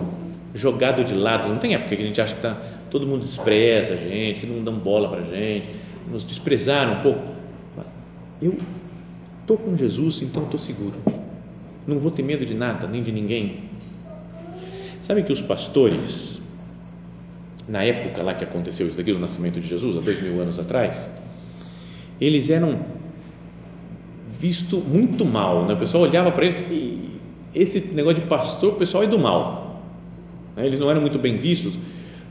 jogado 0.55 1.05
de 1.05 1.15
lado. 1.15 1.49
Não 1.49 1.59
tem 1.59 1.75
época 1.75 1.97
que 1.97 2.03
a 2.03 2.07
gente 2.07 2.21
acha 2.21 2.35
que 2.35 2.41
tá, 2.41 2.57
todo 2.91 3.07
mundo 3.07 3.23
despreza 3.23 3.95
a 3.95 3.97
gente, 3.97 4.41
que 4.41 4.47
não 4.47 4.63
dão 4.63 4.75
bola 4.75 5.09
para 5.09 5.21
a 5.21 5.25
gente, 5.25 5.69
nos 6.11 6.25
desprezaram 6.25 6.95
um 6.95 7.01
pouco. 7.03 7.21
Eu 8.41 8.57
estou 9.43 9.57
com 9.57 9.77
Jesus, 9.77 10.23
então 10.23 10.45
estou 10.45 10.59
seguro. 10.59 10.97
Não 11.87 11.99
vou 11.99 12.11
ter 12.11 12.23
medo 12.23 12.45
de 12.45 12.55
nada, 12.55 12.87
nem 12.87 13.03
de 13.03 13.13
ninguém. 13.13 13.65
Sabe 15.03 15.23
que 15.23 15.33
os 15.33 15.41
pastores, 15.41 16.41
na 17.69 17.83
época 17.83 18.23
lá 18.23 18.35
que 18.35 18.45
aconteceu 18.45 18.87
isso 18.87 18.97
daqui, 18.97 19.13
do 19.13 19.19
nascimento 19.19 19.61
de 19.61 19.67
Jesus, 19.67 19.97
há 19.97 20.01
dois 20.01 20.23
mil 20.23 20.41
anos 20.41 20.59
atrás, 20.59 21.11
eles 22.21 22.49
eram 22.49 22.79
visto 24.39 24.79
muito 24.79 25.25
mal, 25.25 25.67
né? 25.67 25.75
o 25.75 25.77
pessoal 25.77 26.05
olhava 26.05 26.33
para 26.33 26.47
eles 26.47 26.61
e 26.71 27.11
esse 27.55 27.81
negócio 27.93 28.23
de 28.23 28.29
pastor, 28.29 28.73
o 28.73 28.77
pessoal 28.77 29.05
é 29.05 29.07
do 29.07 29.19
mal 29.19 29.70
né? 30.57 30.67
Eles 30.67 30.79
não 30.79 30.91
eram 30.91 31.01
muito 31.01 31.19
bem 31.19 31.37
vistos 31.37 31.75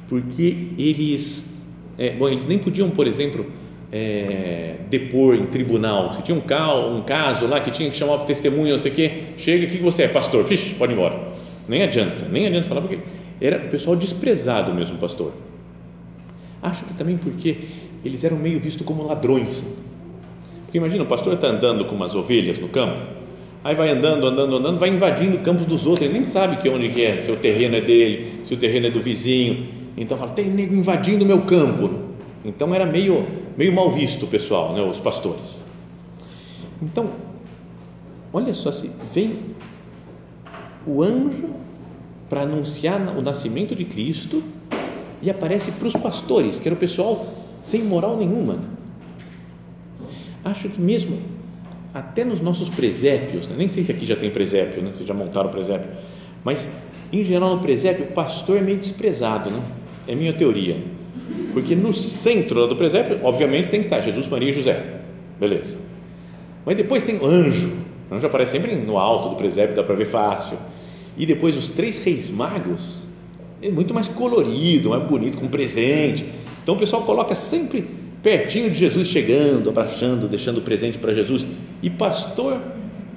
porque 0.07 0.69
eles, 0.77 1.67
é, 1.97 2.11
bom, 2.11 2.27
eles 2.27 2.45
nem 2.45 2.57
podiam, 2.57 2.89
por 2.89 3.05
exemplo, 3.05 3.45
é, 3.91 4.75
depor 4.89 5.35
em 5.35 5.45
tribunal. 5.45 6.11
Se 6.11 6.23
tinha 6.23 6.35
um, 6.35 6.41
cal, 6.41 6.91
um 6.91 7.03
caso 7.03 7.47
lá 7.47 7.59
que 7.59 7.71
tinha 7.71 7.89
que 7.89 7.97
chamar 7.97 8.17
para 8.17 8.25
testemunha, 8.25 8.71
não 8.71 8.79
sei 8.79 8.91
o 8.91 8.95
quê, 8.95 9.11
chega, 9.37 9.65
o 9.65 9.69
que 9.69 9.77
você 9.77 10.03
é? 10.03 10.07
Pastor? 10.07 10.43
Vixe, 10.45 10.75
pode 10.75 10.93
ir 10.93 10.95
embora. 10.95 11.19
Nem 11.67 11.83
adianta, 11.83 12.27
nem 12.27 12.47
adianta 12.47 12.67
falar 12.67 12.81
porque 12.81 12.99
era 13.39 13.57
o 13.57 13.69
pessoal 13.69 13.95
desprezado 13.95 14.73
mesmo, 14.73 14.97
pastor. 14.97 15.31
Acho 16.61 16.83
que 16.85 16.93
também 16.93 17.17
porque 17.17 17.57
eles 18.03 18.23
eram 18.23 18.37
meio 18.37 18.59
vistos 18.59 18.85
como 18.85 19.05
ladrões. 19.05 19.77
Porque 20.65 20.77
imagina, 20.77 21.03
o 21.03 21.07
pastor 21.07 21.33
está 21.33 21.47
andando 21.47 21.85
com 21.85 21.95
umas 21.95 22.15
ovelhas 22.15 22.59
no 22.59 22.67
campo, 22.67 22.99
Aí 23.63 23.75
vai 23.75 23.89
andando, 23.89 24.25
andando, 24.25 24.55
andando, 24.55 24.77
vai 24.77 24.89
invadindo 24.89 25.37
campos 25.39 25.65
dos 25.65 25.85
outros, 25.85 26.05
ele 26.05 26.13
nem 26.13 26.23
sabe 26.23 26.57
que 26.57 26.69
onde 26.69 26.89
que 26.89 27.03
é, 27.03 27.19
se 27.19 27.29
o 27.29 27.35
terreno 27.35 27.75
é 27.75 27.81
dele, 27.81 28.39
se 28.43 28.53
o 28.53 28.57
terreno 28.57 28.87
é 28.87 28.89
do 28.89 29.01
vizinho. 29.01 29.67
Então 29.97 30.17
fala, 30.17 30.31
tem 30.31 30.49
nego 30.49 30.73
invadindo 30.73 31.25
o 31.25 31.27
meu 31.27 31.41
campo. 31.41 31.89
Então 32.45 32.73
era 32.73 32.85
meio, 32.85 33.25
meio 33.57 33.73
mal 33.73 33.91
visto 33.91 34.23
o 34.23 34.27
pessoal, 34.27 34.73
né, 34.73 34.81
os 34.81 34.99
pastores. 34.99 35.65
Então, 36.81 37.09
olha 38.31 38.53
só 38.53 38.71
se 38.71 38.89
vem 39.13 39.39
o 40.87 41.03
anjo 41.03 41.49
para 42.29 42.43
anunciar 42.43 43.17
o 43.17 43.21
nascimento 43.21 43.75
de 43.75 43.83
Cristo 43.83 44.41
e 45.21 45.29
aparece 45.29 45.71
para 45.73 45.87
os 45.87 45.95
pastores, 45.95 46.61
que 46.61 46.67
era 46.69 46.75
o 46.75 46.79
pessoal 46.79 47.27
sem 47.61 47.83
moral 47.83 48.15
nenhuma. 48.15 48.59
Acho 50.45 50.69
que 50.69 50.79
mesmo 50.79 51.17
até 51.93 52.23
nos 52.23 52.41
nossos 52.41 52.69
presépios, 52.69 53.47
né? 53.47 53.55
nem 53.57 53.67
sei 53.67 53.83
se 53.83 53.91
aqui 53.91 54.05
já 54.05 54.15
tem 54.15 54.29
presépio, 54.29 54.81
né? 54.81 54.91
se 54.93 55.05
já 55.05 55.13
montaram 55.13 55.49
presépio, 55.49 55.89
mas 56.43 56.69
em 57.11 57.23
geral 57.23 57.55
no 57.55 57.61
presépio 57.61 58.05
o 58.05 58.07
pastor 58.11 58.57
é 58.57 58.61
meio 58.61 58.77
desprezado, 58.77 59.49
né? 59.49 59.59
é 60.07 60.15
minha 60.15 60.33
teoria, 60.33 60.77
porque 61.53 61.75
no 61.75 61.93
centro 61.93 62.67
do 62.67 62.75
presépio, 62.75 63.19
obviamente 63.23 63.69
tem 63.69 63.79
que 63.79 63.87
estar 63.87 64.01
Jesus, 64.01 64.27
Maria 64.27 64.49
e 64.49 64.53
José, 64.53 65.01
beleza, 65.39 65.77
mas 66.65 66.77
depois 66.77 67.01
tem 67.01 67.17
o 67.17 67.25
anjo, 67.25 67.71
o 68.09 68.15
anjo 68.15 68.27
aparece 68.27 68.51
sempre 68.51 68.75
no 68.75 68.97
alto 68.97 69.29
do 69.29 69.35
presépio, 69.35 69.75
dá 69.75 69.83
para 69.83 69.95
ver 69.95 70.05
fácil, 70.05 70.57
e 71.17 71.25
depois 71.25 71.57
os 71.57 71.69
três 71.69 72.03
reis 72.03 72.29
magos, 72.29 72.99
é 73.61 73.69
muito 73.69 73.93
mais 73.93 74.07
colorido, 74.07 74.91
mais 74.91 75.03
bonito, 75.03 75.37
com 75.39 75.47
presente, 75.47 76.23
então 76.61 76.75
o 76.75 76.77
pessoal 76.77 77.01
coloca 77.01 77.33
sempre 77.33 77.83
pertinho 78.21 78.69
de 78.69 78.77
Jesus 78.77 79.07
chegando, 79.07 79.69
abraçando, 79.69 80.27
deixando 80.27 80.61
presente 80.61 80.97
para 80.97 81.13
Jesus, 81.13 81.45
e 81.81 81.89
pastor 81.89 82.59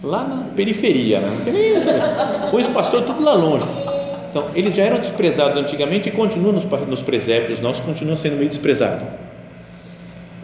lá 0.02 0.24
na 0.24 0.44
periferia, 0.54 1.20
né? 1.20 1.28
o 2.52 2.72
pastor 2.72 3.02
tudo 3.02 3.22
lá 3.22 3.34
longe. 3.34 3.66
Então, 4.30 4.48
eles 4.54 4.74
já 4.74 4.84
eram 4.84 4.98
desprezados 4.98 5.58
antigamente 5.58 6.08
e 6.08 6.12
continuam 6.12 6.54
nos, 6.54 6.64
nos 6.64 7.02
presépios 7.02 7.60
nossos, 7.60 7.84
continuam 7.84 8.16
sendo 8.16 8.36
meio 8.36 8.48
desprezados. 8.48 9.06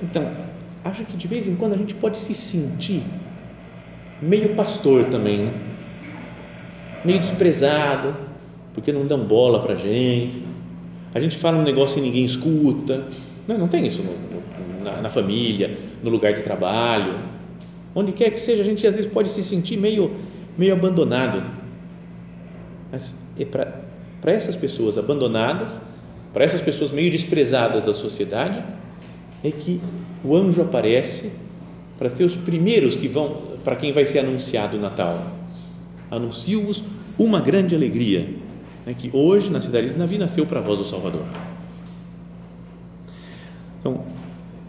Então, 0.02 0.28
acho 0.84 1.04
que 1.04 1.16
de 1.16 1.26
vez 1.26 1.48
em 1.48 1.56
quando 1.56 1.74
a 1.74 1.76
gente 1.76 1.94
pode 1.94 2.18
se 2.18 2.34
sentir 2.34 3.02
meio 4.20 4.54
pastor 4.54 5.06
também, 5.06 5.38
né? 5.38 5.52
meio 7.04 7.18
desprezado, 7.18 8.14
porque 8.74 8.92
não 8.92 9.06
dão 9.06 9.20
bola 9.20 9.60
para 9.60 9.74
gente, 9.76 10.42
a 11.14 11.20
gente 11.20 11.36
fala 11.36 11.56
um 11.56 11.62
negócio 11.62 11.98
e 11.98 12.02
ninguém 12.02 12.24
escuta, 12.24 13.04
não, 13.48 13.56
não 13.56 13.68
tem 13.68 13.86
isso 13.86 14.02
no, 14.02 14.84
na, 14.84 15.00
na, 15.00 15.08
família, 15.08 15.76
no 16.02 16.10
lugar 16.10 16.34
de 16.34 16.42
trabalho, 16.42 17.18
onde 17.94 18.12
quer 18.12 18.30
que 18.30 18.38
seja, 18.38 18.62
a 18.62 18.64
gente 18.64 18.86
às 18.86 18.94
vezes 18.94 19.10
pode 19.10 19.30
se 19.30 19.42
sentir 19.42 19.78
meio, 19.78 20.14
meio 20.56 20.74
abandonado. 20.74 21.42
Mas 22.92 23.14
é 23.38 23.46
para 23.46 24.32
essas 24.32 24.54
pessoas 24.54 24.98
abandonadas, 24.98 25.80
para 26.34 26.44
essas 26.44 26.60
pessoas 26.60 26.92
meio 26.92 27.10
desprezadas 27.10 27.84
da 27.84 27.94
sociedade, 27.94 28.62
é 29.42 29.50
que 29.50 29.80
o 30.22 30.36
anjo 30.36 30.60
aparece 30.60 31.32
para 31.98 32.10
ser 32.10 32.24
os 32.24 32.36
primeiros 32.36 32.94
que 32.94 33.08
vão, 33.08 33.34
para 33.64 33.76
quem 33.76 33.92
vai 33.92 34.04
ser 34.04 34.18
anunciado 34.18 34.76
o 34.76 34.80
Natal. 34.80 35.26
Anuncio-vos 36.10 36.82
uma 37.18 37.40
grande 37.40 37.74
alegria, 37.74 38.28
né, 38.84 38.94
que 38.96 39.10
hoje 39.12 39.50
na 39.50 39.60
cidade 39.60 39.90
de 39.90 39.98
Navi 39.98 40.18
nasceu 40.18 40.44
para 40.44 40.60
vós 40.60 40.78
o 40.80 40.84
Salvador. 40.84 41.24
Então, 43.80 44.02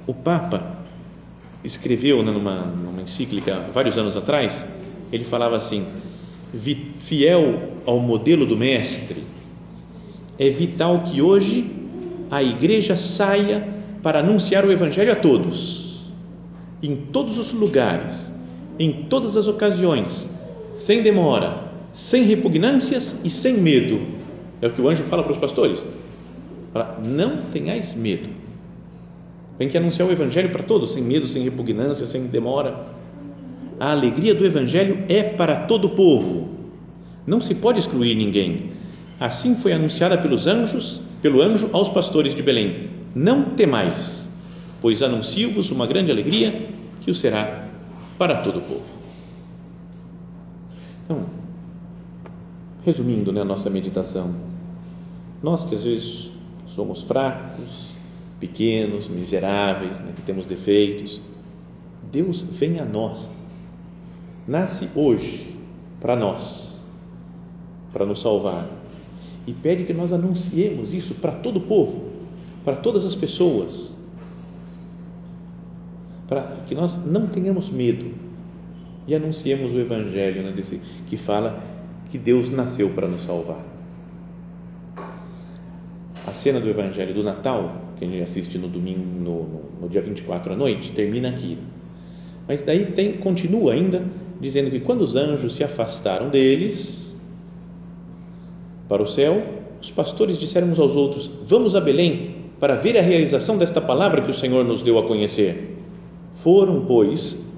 o 0.05 0.13
Papa 0.13 0.79
escreveu 1.63 2.23
né, 2.23 2.31
numa, 2.31 2.61
numa 2.61 3.01
encíclica 3.01 3.59
vários 3.73 3.97
anos 3.97 4.15
atrás, 4.15 4.67
ele 5.11 5.23
falava 5.23 5.57
assim: 5.57 5.85
fiel 6.99 7.73
ao 7.85 7.99
modelo 7.99 8.45
do 8.45 8.55
Mestre, 8.55 9.23
é 10.37 10.49
vital 10.49 11.01
que 11.01 11.21
hoje 11.21 11.69
a 12.31 12.43
igreja 12.43 12.95
saia 12.95 13.67
para 14.01 14.19
anunciar 14.19 14.65
o 14.65 14.71
Evangelho 14.71 15.11
a 15.11 15.15
todos, 15.15 16.07
em 16.81 16.95
todos 16.95 17.37
os 17.37 17.51
lugares, 17.51 18.31
em 18.77 19.05
todas 19.09 19.35
as 19.35 19.47
ocasiões, 19.47 20.29
sem 20.73 21.01
demora, 21.01 21.63
sem 21.91 22.23
repugnâncias 22.23 23.17
e 23.23 23.29
sem 23.29 23.55
medo. 23.55 23.99
É 24.61 24.67
o 24.67 24.71
que 24.71 24.81
o 24.81 24.87
anjo 24.87 25.03
fala 25.03 25.23
para 25.23 25.33
os 25.33 25.39
pastores. 25.39 25.85
Não 27.03 27.37
tenhais 27.51 27.95
medo. 27.95 28.29
Tem 29.59 29.67
que 29.67 29.77
anunciar 29.77 30.07
o 30.07 30.11
Evangelho 30.11 30.49
para 30.51 30.63
todos, 30.63 30.93
sem 30.93 31.03
medo, 31.03 31.27
sem 31.27 31.43
repugnância, 31.43 32.07
sem 32.07 32.27
demora. 32.27 32.87
A 33.77 33.91
alegria 33.91 34.33
do 34.33 34.45
Evangelho 34.45 35.03
é 35.09 35.21
para 35.21 35.65
todo 35.67 35.87
o 35.87 35.89
povo. 35.89 36.47
Não 37.27 37.41
se 37.41 37.53
pode 37.55 37.77
excluir 37.77 38.15
ninguém. 38.15 38.71
Assim 39.19 39.55
foi 39.55 39.73
anunciada 39.73 40.17
pelos 40.17 40.47
anjos, 40.47 41.01
pelo 41.21 41.41
anjo 41.41 41.69
aos 41.73 41.89
pastores 41.89 42.33
de 42.33 42.41
Belém: 42.41 42.89
Não 43.13 43.49
temais, 43.49 44.29
pois 44.79 45.03
anuncio-vos 45.03 45.71
uma 45.71 45.85
grande 45.85 46.09
alegria 46.09 46.53
que 47.01 47.11
o 47.11 47.15
será 47.15 47.67
para 48.17 48.37
todo 48.37 48.59
o 48.59 48.61
povo. 48.61 48.85
Então, 51.03 51.25
resumindo 52.85 53.33
né, 53.33 53.41
a 53.41 53.45
nossa 53.45 53.69
meditação, 53.69 54.33
nós 55.43 55.65
que 55.65 55.75
às 55.75 55.83
vezes 55.83 56.31
somos 56.65 57.03
fracos, 57.03 57.88
pequenos, 58.39 59.07
miseráveis, 59.07 59.99
né, 59.99 60.13
que 60.15 60.21
temos 60.21 60.45
defeitos, 60.45 61.21
Deus 62.11 62.41
vem 62.41 62.79
a 62.79 62.85
nós, 62.85 63.29
nasce 64.47 64.89
hoje 64.95 65.55
para 65.99 66.15
nós, 66.15 66.79
para 67.91 68.05
nos 68.05 68.21
salvar 68.21 68.79
e 69.49 69.53
pede 69.53 69.83
que 69.83 69.93
nós 69.93 70.13
anunciemos 70.13 70.93
isso 70.93 71.15
para 71.15 71.31
todo 71.31 71.57
o 71.57 71.61
povo, 71.61 72.07
para 72.63 72.75
todas 72.75 73.03
as 73.03 73.15
pessoas, 73.15 73.95
para 76.27 76.57
que 76.67 76.75
nós 76.75 77.07
não 77.07 77.25
tenhamos 77.25 77.69
medo 77.71 78.13
e 79.07 79.15
anunciemos 79.15 79.73
o 79.73 79.79
Evangelho 79.79 80.43
né, 80.43 80.51
desse, 80.51 80.79
que 81.07 81.17
fala 81.17 81.63
que 82.11 82.17
Deus 82.19 82.49
nasceu 82.51 82.91
para 82.91 83.07
nos 83.07 83.21
salvar. 83.21 83.65
A 86.27 86.31
cena 86.31 86.59
do 86.59 86.69
Evangelho 86.69 87.15
do 87.15 87.23
Natal, 87.23 87.75
que 87.99 88.05
a 88.05 88.07
gente 88.07 88.23
assiste 88.23 88.57
no 88.57 88.69
domingo, 88.69 89.01
no, 89.01 89.61
no, 89.81 89.89
dia 89.89 89.99
24 89.99 90.53
à 90.53 90.55
noite, 90.55 90.91
termina 90.93 91.29
aqui. 91.29 91.57
Mas 92.47 92.61
daí 92.61 92.85
tem, 92.87 93.13
continua 93.13 93.73
ainda 93.73 94.01
dizendo 94.39 94.71
que 94.71 94.79
quando 94.79 95.01
os 95.01 95.15
anjos 95.15 95.53
se 95.53 95.63
afastaram 95.63 96.29
deles 96.29 97.15
para 98.87 99.03
o 99.03 99.07
céu, 99.07 99.43
os 99.81 99.91
pastores 99.91 100.39
disseram 100.39 100.69
uns 100.69 100.79
aos 100.79 100.95
outros: 100.95 101.29
Vamos 101.43 101.75
a 101.75 101.81
Belém 101.81 102.35
para 102.57 102.75
ver 102.75 102.97
a 102.97 103.01
realização 103.01 103.57
desta 103.57 103.81
palavra 103.81 104.21
que 104.21 104.31
o 104.31 104.33
Senhor 104.33 104.63
nos 104.63 104.81
deu 104.81 104.97
a 104.97 105.05
conhecer. 105.05 105.77
Foram, 106.31 106.85
pois, 106.85 107.51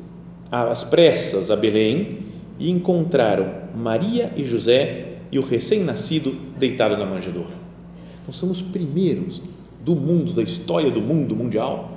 às 0.51 0.83
pressas 0.83 1.51
a 1.51 1.55
Belém 1.55 2.25
e 2.59 2.69
encontraram 2.69 3.61
Maria 3.75 4.31
e 4.35 4.43
José 4.43 5.17
e 5.31 5.37
o 5.37 5.43
recém-nascido 5.43 6.35
deitado 6.57 6.97
na 6.97 7.05
manjedoura. 7.05 7.61
Então, 8.21 8.33
são 8.33 8.51
os 8.51 8.61
primeiros 8.61 9.41
do 9.83 9.95
mundo, 9.95 10.33
da 10.33 10.41
história 10.41 10.91
do 10.91 11.01
mundo 11.01 11.35
mundial, 11.35 11.91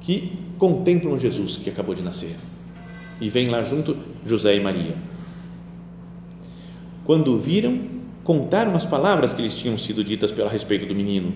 que 0.00 0.32
contemplam 0.58 1.18
Jesus 1.18 1.56
que 1.56 1.70
acabou 1.70 1.94
de 1.94 2.02
nascer. 2.02 2.34
E 3.20 3.28
vem 3.28 3.48
lá 3.48 3.62
junto 3.62 3.96
José 4.24 4.56
e 4.56 4.60
Maria. 4.60 4.94
Quando 7.04 7.38
viram, 7.38 7.78
contaram 8.24 8.74
as 8.74 8.84
palavras 8.84 9.32
que 9.32 9.42
lhes 9.42 9.54
tinham 9.54 9.78
sido 9.78 10.02
ditas 10.02 10.30
pelo 10.30 10.48
respeito 10.48 10.86
do 10.86 10.94
menino. 10.94 11.34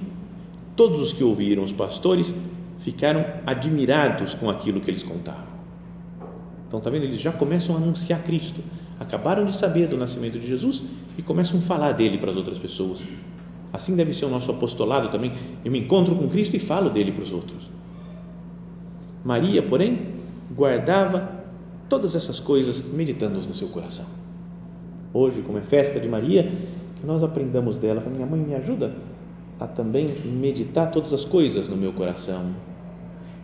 Todos 0.76 1.00
os 1.00 1.12
que 1.12 1.22
ouviram 1.22 1.62
os 1.62 1.72
pastores 1.72 2.35
ficaram 2.79 3.24
admirados 3.46 4.35
com 4.35 4.50
aquilo 4.50 4.81
que 4.81 4.90
eles 4.90 5.03
contavam. 5.03 5.50
Então, 6.66 6.79
está 6.79 6.90
vendo? 6.90 7.05
Eles 7.05 7.20
já 7.20 7.33
começam 7.33 7.74
a 7.74 7.79
anunciar 7.79 8.22
Cristo. 8.22 8.61
Acabaram 8.98 9.44
de 9.44 9.55
saber 9.55 9.87
do 9.87 9.96
nascimento 9.96 10.38
de 10.38 10.46
Jesus 10.46 10.85
e 11.18 11.22
começam 11.22 11.59
a 11.59 11.62
falar 11.62 11.92
dele 11.92 12.18
para 12.18 12.31
as 12.31 12.37
outras 12.37 12.59
pessoas. 12.59 13.03
Assim 13.72 13.94
deve 13.94 14.12
ser 14.12 14.24
o 14.24 14.30
nosso 14.30 14.50
apostolado 14.50 15.09
também. 15.09 15.33
Eu 15.64 15.70
me 15.70 15.78
encontro 15.78 16.14
com 16.14 16.28
Cristo 16.28 16.56
e 16.56 16.59
falo 16.59 16.90
dele 16.90 17.12
para 17.12 17.22
os 17.22 17.33
outros. 17.33 17.70
Maria, 19.24 19.62
porém, 19.62 19.98
guardava 20.54 21.40
todas 21.88 22.16
essas 22.16 22.40
coisas 22.40 22.92
meditando 22.92 23.40
no 23.40 23.54
seu 23.54 23.68
coração. 23.68 24.06
Hoje, 25.12 25.42
como 25.42 25.59
é 25.59 25.61
festa 25.61 26.00
de 26.00 26.09
Maria, 26.09 26.50
que 27.00 27.06
nós 27.06 27.22
aprendamos 27.22 27.76
dela. 27.76 28.02
Minha 28.09 28.26
mãe 28.26 28.40
me 28.40 28.54
ajuda 28.54 28.94
a 29.59 29.66
também 29.66 30.06
meditar 30.24 30.90
todas 30.90 31.12
as 31.12 31.24
coisas 31.24 31.68
no 31.68 31.76
meu 31.76 31.92
coração. 31.92 32.54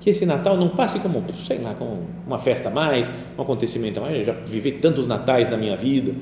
Que 0.00 0.10
esse 0.10 0.26
Natal 0.26 0.56
não 0.56 0.68
passe 0.68 1.00
como, 1.00 1.24
sei 1.46 1.58
lá, 1.58 1.74
como 1.74 2.06
uma 2.26 2.38
festa 2.38 2.68
a 2.68 2.72
mais, 2.72 3.10
um 3.36 3.42
acontecimento 3.42 3.98
a 3.98 4.02
mais. 4.02 4.16
Eu 4.16 4.24
já 4.24 4.32
vivi 4.32 4.72
tantos 4.72 5.06
natais 5.06 5.48
na 5.50 5.56
minha 5.56 5.76
vida. 5.76 6.12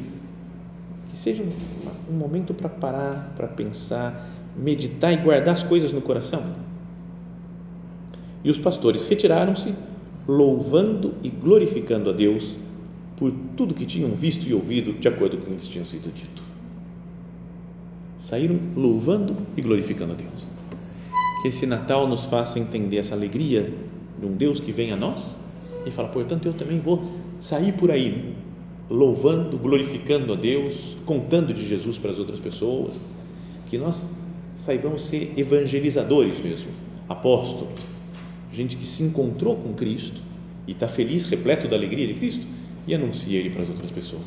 Que 1.10 1.18
seja 1.18 1.42
um, 1.42 1.48
um 2.08 2.14
momento 2.14 2.54
para 2.54 2.68
parar, 2.68 3.32
para 3.36 3.48
pensar, 3.48 4.28
meditar 4.56 5.12
e 5.12 5.16
guardar 5.16 5.54
as 5.54 5.62
coisas 5.62 5.92
no 5.92 6.00
coração. 6.00 6.42
E 8.42 8.50
os 8.50 8.58
pastores 8.58 9.04
retiraram-se, 9.04 9.74
louvando 10.28 11.14
e 11.22 11.30
glorificando 11.30 12.10
a 12.10 12.12
Deus 12.12 12.56
por 13.16 13.32
tudo 13.56 13.74
que 13.74 13.86
tinham 13.86 14.10
visto 14.10 14.46
e 14.46 14.54
ouvido 14.54 14.92
de 14.92 15.08
acordo 15.08 15.36
com 15.38 15.44
o 15.44 15.46
que 15.46 15.54
lhes 15.54 15.68
tinha 15.68 15.84
sido 15.84 16.12
dito. 16.12 16.42
Saíram 18.20 18.58
louvando 18.74 19.36
e 19.56 19.62
glorificando 19.62 20.12
a 20.12 20.16
Deus. 20.16 20.46
Que 21.42 21.48
esse 21.48 21.66
Natal 21.66 22.08
nos 22.08 22.24
faça 22.24 22.58
entender 22.58 22.98
essa 22.98 23.14
alegria 23.14 23.72
de 24.18 24.26
um 24.26 24.32
Deus 24.32 24.60
que 24.60 24.72
vem 24.72 24.92
a 24.92 24.96
nós 24.96 25.36
e 25.86 25.90
fala, 25.90 26.08
portanto, 26.08 26.46
eu 26.46 26.54
também 26.54 26.80
vou 26.80 27.02
sair 27.38 27.72
por 27.72 27.90
aí? 27.90 28.34
Louvando, 28.88 29.58
glorificando 29.58 30.32
a 30.32 30.36
Deus, 30.36 30.96
contando 31.04 31.52
de 31.52 31.66
Jesus 31.66 31.98
para 31.98 32.10
as 32.10 32.18
outras 32.18 32.40
pessoas. 32.40 33.00
Que 33.66 33.78
nós 33.78 34.14
saibamos 34.54 35.06
ser 35.06 35.32
evangelizadores 35.36 36.38
mesmo, 36.38 36.68
apóstolos, 37.08 37.80
gente 38.52 38.76
que 38.76 38.86
se 38.86 39.02
encontrou 39.02 39.56
com 39.56 39.74
Cristo 39.74 40.20
e 40.66 40.72
está 40.72 40.86
feliz, 40.86 41.26
repleto 41.26 41.66
da 41.66 41.76
alegria 41.76 42.06
de 42.06 42.14
Cristo 42.14 42.46
e 42.86 42.94
anuncia 42.94 43.38
Ele 43.38 43.50
para 43.50 43.62
as 43.62 43.68
outras 43.68 43.90
pessoas. 43.90 44.22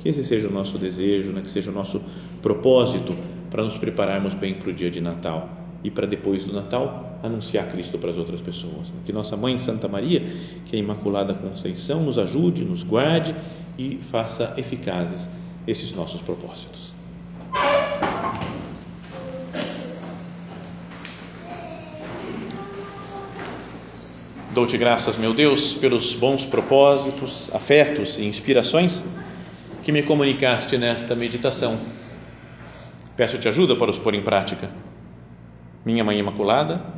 Que 0.00 0.08
esse 0.08 0.22
seja 0.22 0.48
o 0.48 0.52
nosso 0.52 0.78
desejo, 0.78 1.30
né? 1.30 1.40
que 1.40 1.50
seja 1.50 1.70
o 1.70 1.74
nosso 1.74 2.00
propósito 2.42 3.14
para 3.50 3.64
nos 3.64 3.78
prepararmos 3.78 4.34
bem 4.34 4.54
para 4.54 4.70
o 4.70 4.72
dia 4.72 4.90
de 4.90 5.00
Natal 5.00 5.48
e 5.82 5.90
para 5.90 6.06
depois 6.06 6.44
do 6.44 6.52
Natal 6.52 7.07
anunciar 7.22 7.68
Cristo 7.68 7.98
para 7.98 8.10
as 8.10 8.18
outras 8.18 8.40
pessoas. 8.40 8.92
Que 9.04 9.12
nossa 9.12 9.36
mãe 9.36 9.58
Santa 9.58 9.88
Maria, 9.88 10.20
que 10.64 10.76
é 10.76 10.78
a 10.78 10.82
Imaculada 10.82 11.34
Conceição, 11.34 12.02
nos 12.02 12.18
ajude, 12.18 12.64
nos 12.64 12.82
guarde 12.82 13.34
e 13.78 13.96
faça 13.96 14.54
eficazes 14.56 15.28
esses 15.66 15.92
nossos 15.94 16.20
propósitos. 16.20 16.94
Dou-te 24.54 24.76
graças, 24.76 25.16
meu 25.16 25.32
Deus, 25.32 25.74
pelos 25.74 26.14
bons 26.14 26.44
propósitos, 26.44 27.54
afetos 27.54 28.18
e 28.18 28.24
inspirações 28.24 29.04
que 29.84 29.92
me 29.92 30.02
comunicaste 30.02 30.76
nesta 30.76 31.14
meditação. 31.14 31.78
Peço-te 33.16 33.48
ajuda 33.48 33.76
para 33.76 33.90
os 33.90 33.98
pôr 33.98 34.14
em 34.14 34.22
prática. 34.22 34.68
Minha 35.84 36.02
Mãe 36.02 36.18
Imaculada, 36.18 36.97